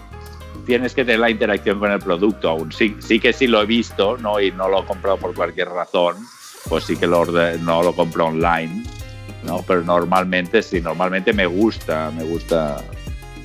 tienes 0.65 0.93
que 0.93 1.03
tener 1.03 1.19
la 1.19 1.29
interacción 1.29 1.79
con 1.79 1.91
el 1.91 1.99
producto 1.99 2.49
aún. 2.49 2.71
Sí, 2.71 2.95
sí 2.99 3.19
que 3.19 3.33
sí 3.33 3.47
lo 3.47 3.61
he 3.61 3.65
visto, 3.65 4.17
¿no? 4.17 4.39
Y 4.39 4.51
no 4.51 4.69
lo 4.69 4.81
he 4.81 4.85
comprado 4.85 5.17
por 5.17 5.33
cualquier 5.33 5.69
razón, 5.69 6.15
pues 6.69 6.85
sí 6.85 6.95
que 6.95 7.07
lo 7.07 7.25
no 7.25 7.83
lo 7.83 7.93
compro 7.93 8.27
online, 8.27 8.83
¿no? 9.43 9.63
Pero 9.67 9.83
normalmente 9.83 10.61
sí, 10.61 10.81
normalmente 10.81 11.33
me 11.33 11.45
gusta, 11.45 12.11
me 12.15 12.23
gusta, 12.23 12.77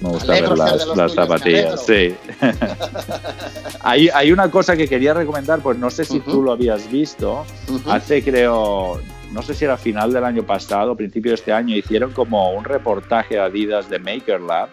me 0.00 0.10
gusta 0.10 0.32
ver 0.32 0.58
las, 0.96 1.14
zapatillas. 1.14 1.84
Sí. 1.84 2.14
hay, 3.80 4.08
hay, 4.08 4.32
una 4.32 4.50
cosa 4.50 4.76
que 4.76 4.88
quería 4.88 5.14
recomendar, 5.14 5.60
pues 5.60 5.78
no 5.78 5.90
sé 5.90 6.04
si 6.04 6.20
tú 6.20 6.42
lo 6.42 6.52
habías 6.52 6.90
visto. 6.90 7.44
Hace 7.86 8.22
creo, 8.22 9.00
no 9.32 9.42
sé 9.42 9.54
si 9.54 9.64
era 9.64 9.76
final 9.76 10.12
del 10.12 10.24
año 10.24 10.44
pasado, 10.44 10.96
principio 10.96 11.32
de 11.32 11.36
este 11.36 11.52
año, 11.52 11.76
hicieron 11.76 12.12
como 12.12 12.52
un 12.52 12.64
reportaje 12.64 13.38
a 13.38 13.44
Adidas 13.44 13.90
de 13.90 13.98
Maker 13.98 14.40
Lab 14.40 14.68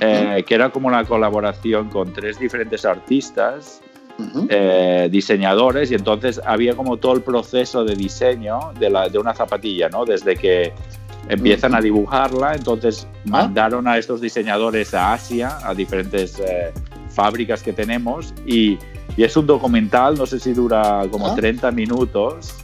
eh, 0.00 0.44
que 0.46 0.54
era 0.54 0.70
como 0.70 0.88
una 0.88 1.04
colaboración 1.04 1.88
con 1.88 2.12
tres 2.12 2.38
diferentes 2.38 2.84
artistas, 2.84 3.80
eh, 4.50 5.08
diseñadores, 5.10 5.90
y 5.90 5.94
entonces 5.94 6.40
había 6.44 6.74
como 6.74 6.98
todo 6.98 7.14
el 7.14 7.22
proceso 7.22 7.84
de 7.84 7.94
diseño 7.96 8.72
de, 8.78 8.90
la, 8.90 9.08
de 9.08 9.18
una 9.18 9.34
zapatilla, 9.34 9.88
¿no? 9.88 10.04
Desde 10.04 10.36
que 10.36 10.72
empiezan 11.28 11.74
a 11.74 11.80
dibujarla, 11.80 12.54
entonces 12.54 13.06
ah. 13.10 13.18
mandaron 13.24 13.88
a 13.88 13.96
estos 13.96 14.20
diseñadores 14.20 14.92
a 14.92 15.14
Asia, 15.14 15.58
a 15.62 15.74
diferentes 15.74 16.38
eh, 16.38 16.72
fábricas 17.08 17.62
que 17.62 17.72
tenemos, 17.72 18.34
y, 18.44 18.78
y, 19.16 19.24
es 19.24 19.36
un 19.36 19.46
documental, 19.46 20.16
no 20.18 20.26
sé 20.26 20.38
si 20.38 20.52
dura 20.52 21.06
como 21.10 21.34
30 21.34 21.68
ah. 21.68 21.70
minutos, 21.70 22.54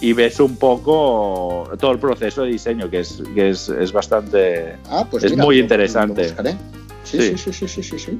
y 0.00 0.12
ves 0.12 0.40
un 0.40 0.56
poco 0.56 1.70
todo 1.78 1.92
el 1.92 1.98
proceso 1.98 2.42
de 2.42 2.50
diseño, 2.50 2.90
que 2.90 3.00
es, 3.00 3.22
que 3.34 3.50
es, 3.50 3.68
es 3.68 3.92
bastante. 3.92 4.76
Ah, 4.88 5.06
pues 5.10 5.24
es 5.24 5.36
muy 5.36 5.58
interesante. 5.58 6.34
sí, 7.04 7.36
sí, 7.36 7.52
sí, 7.52 7.68
sí, 7.68 7.82
sí, 7.82 7.98
sí, 7.98 8.18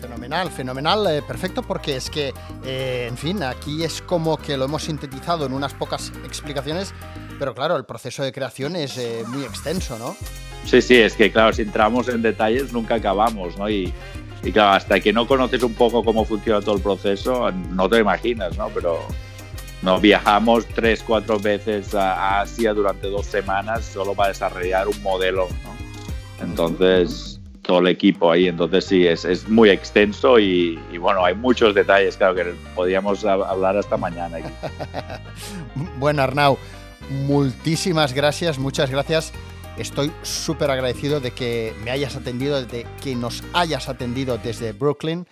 Fenomenal, 0.00 0.50
fenomenal, 0.50 1.06
eh, 1.08 1.22
perfecto, 1.22 1.62
porque 1.62 1.96
es 1.96 2.08
que, 2.08 2.32
eh, 2.64 3.06
en 3.08 3.16
fin, 3.16 3.42
aquí 3.42 3.84
es 3.84 4.00
como 4.02 4.38
que 4.38 4.56
lo 4.56 4.64
hemos 4.64 4.84
sintetizado 4.84 5.44
en 5.46 5.52
unas 5.52 5.74
pocas 5.74 6.12
explicaciones, 6.24 6.94
pero 7.38 7.54
claro, 7.54 7.76
el 7.76 7.84
proceso 7.84 8.22
de 8.22 8.32
creación 8.32 8.76
es 8.76 8.96
eh, 8.96 9.22
muy 9.28 9.44
extenso, 9.44 9.98
¿no? 9.98 10.16
Sí, 10.64 10.80
sí, 10.80 10.96
es 10.96 11.14
que 11.14 11.30
claro, 11.30 11.52
si 11.52 11.62
entramos 11.62 12.08
en 12.08 12.22
detalles 12.22 12.72
nunca 12.72 12.96
acabamos, 12.96 13.56
¿no? 13.58 13.68
Y, 13.68 13.92
y 14.42 14.52
claro, 14.52 14.72
hasta 14.72 15.00
que 15.00 15.12
no 15.12 15.26
conoces 15.26 15.62
un 15.62 15.74
poco 15.74 16.02
cómo 16.02 16.24
funciona 16.24 16.60
todo 16.60 16.76
el 16.76 16.82
proceso, 16.82 17.50
no 17.50 17.88
te 17.88 17.98
imaginas, 17.98 18.56
¿no? 18.56 18.68
Pero, 18.68 19.00
no 19.82 20.00
viajamos 20.00 20.66
tres, 20.66 21.02
cuatro 21.06 21.38
veces 21.38 21.94
a 21.94 22.40
Asia 22.40 22.74
durante 22.74 23.08
dos 23.08 23.26
semanas 23.26 23.84
solo 23.84 24.14
para 24.14 24.28
desarrollar 24.28 24.88
un 24.88 25.02
modelo, 25.02 25.48
¿no? 25.64 26.44
Entonces, 26.44 27.40
todo 27.62 27.80
el 27.80 27.88
equipo 27.88 28.32
ahí, 28.32 28.48
entonces 28.48 28.84
sí, 28.84 29.06
es, 29.06 29.24
es 29.24 29.48
muy 29.48 29.70
extenso 29.70 30.38
y, 30.38 30.76
bueno, 30.98 31.24
hay 31.24 31.34
muchos 31.34 31.74
detalles, 31.74 32.16
claro, 32.16 32.34
que 32.34 32.54
podríamos 32.74 33.24
hablar 33.24 33.76
hasta 33.76 33.96
mañana. 33.96 34.38
bueno, 35.98 36.22
Arnau, 36.22 36.58
muchísimas 37.10 38.12
gracias, 38.12 38.58
muchas 38.58 38.90
gracias. 38.90 39.32
Estoy 39.76 40.12
súper 40.22 40.70
agradecido 40.70 41.20
de 41.20 41.30
que 41.30 41.74
me 41.84 41.90
hayas 41.90 42.16
atendido, 42.16 42.64
de 42.64 42.86
que 43.02 43.14
nos 43.14 43.44
hayas 43.52 43.88
atendido 43.88 44.36
desde 44.38 44.72
Brooklyn. 44.72 45.26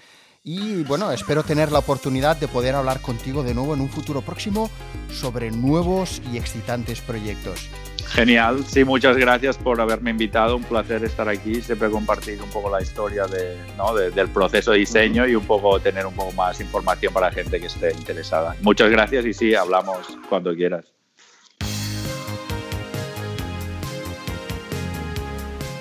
Y 0.51 0.83
bueno, 0.85 1.13
espero 1.13 1.43
tener 1.43 1.71
la 1.71 1.81
oportunidad 1.81 2.35
de 2.39 2.49
poder 2.49 2.75
hablar 2.75 3.03
contigo 3.03 3.43
de 3.43 3.53
nuevo 3.53 3.75
en 3.75 3.83
un 3.83 3.91
futuro 3.91 4.23
próximo 4.23 4.71
sobre 5.11 5.51
nuevos 5.51 6.23
y 6.33 6.39
excitantes 6.39 7.03
proyectos. 7.03 7.69
Genial, 8.07 8.65
sí, 8.67 8.83
muchas 8.83 9.19
gracias 9.19 9.59
por 9.59 9.79
haberme 9.79 10.09
invitado, 10.09 10.57
un 10.57 10.65
placer 10.65 11.05
estar 11.05 11.29
aquí, 11.29 11.61
siempre 11.61 11.91
compartir 11.91 12.43
un 12.43 12.49
poco 12.49 12.71
la 12.71 12.81
historia 12.81 13.27
de, 13.27 13.59
¿no? 13.77 13.95
del 13.95 14.29
proceso 14.31 14.71
de 14.71 14.79
diseño 14.79 15.29
y 15.29 15.35
un 15.35 15.45
poco 15.45 15.79
tener 15.81 16.07
un 16.07 16.15
poco 16.15 16.33
más 16.33 16.59
información 16.63 17.13
para 17.13 17.27
la 17.27 17.33
gente 17.35 17.61
que 17.61 17.67
esté 17.67 17.93
interesada. 17.93 18.57
Muchas 18.63 18.89
gracias 18.89 19.27
y 19.27 19.35
sí, 19.35 19.55
hablamos 19.55 19.99
cuando 20.31 20.55
quieras. 20.55 20.98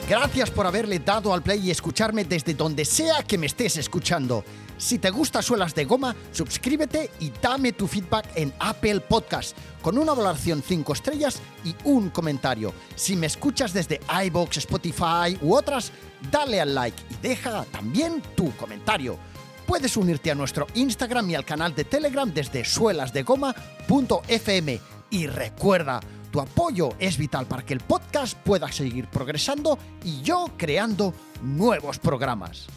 Gracias 0.07 0.49
por 0.49 0.65
haberle 0.65 0.99
dado 0.99 1.33
al 1.33 1.43
play 1.43 1.67
y 1.67 1.71
escucharme 1.71 2.23
desde 2.23 2.53
donde 2.53 2.85
sea 2.85 3.23
que 3.23 3.37
me 3.37 3.45
estés 3.45 3.75
escuchando. 3.75 4.45
Si 4.77 4.99
te 4.99 5.09
gusta 5.09 5.41
Suelas 5.41 5.75
de 5.75 5.83
Goma, 5.83 6.15
suscríbete 6.31 7.11
y 7.19 7.33
dame 7.41 7.73
tu 7.73 7.87
feedback 7.87 8.25
en 8.35 8.53
Apple 8.57 9.01
Podcast 9.01 9.57
con 9.81 9.97
una 9.97 10.13
valoración 10.13 10.63
5 10.65 10.93
estrellas 10.93 11.41
y 11.65 11.75
un 11.83 12.09
comentario. 12.09 12.73
Si 12.95 13.17
me 13.17 13.27
escuchas 13.27 13.73
desde 13.73 13.99
iBox, 14.27 14.55
Spotify 14.57 15.37
u 15.41 15.53
otras, 15.53 15.91
dale 16.31 16.61
al 16.61 16.73
like 16.73 17.03
y 17.09 17.15
deja 17.21 17.65
también 17.65 18.23
tu 18.33 18.55
comentario. 18.55 19.17
Puedes 19.65 19.97
unirte 19.97 20.31
a 20.31 20.35
nuestro 20.35 20.67
Instagram 20.75 21.29
y 21.31 21.35
al 21.35 21.43
canal 21.43 21.75
de 21.75 21.83
Telegram 21.83 22.33
desde 22.33 22.63
suelasdegoma.fm 22.63 24.79
y 25.09 25.27
recuerda, 25.27 25.99
tu 26.37 26.41
apoyo 26.41 26.89
es 26.99 27.17
vital 27.17 27.47
para 27.47 27.65
que 27.65 27.73
el 27.73 27.79
podcast 27.79 28.37
pueda 28.37 28.71
seguir 28.71 29.07
progresando 29.07 29.79
y 30.03 30.21
yo 30.21 30.51
creando 30.55 31.11
nuevos 31.41 31.97
programas. 31.97 32.67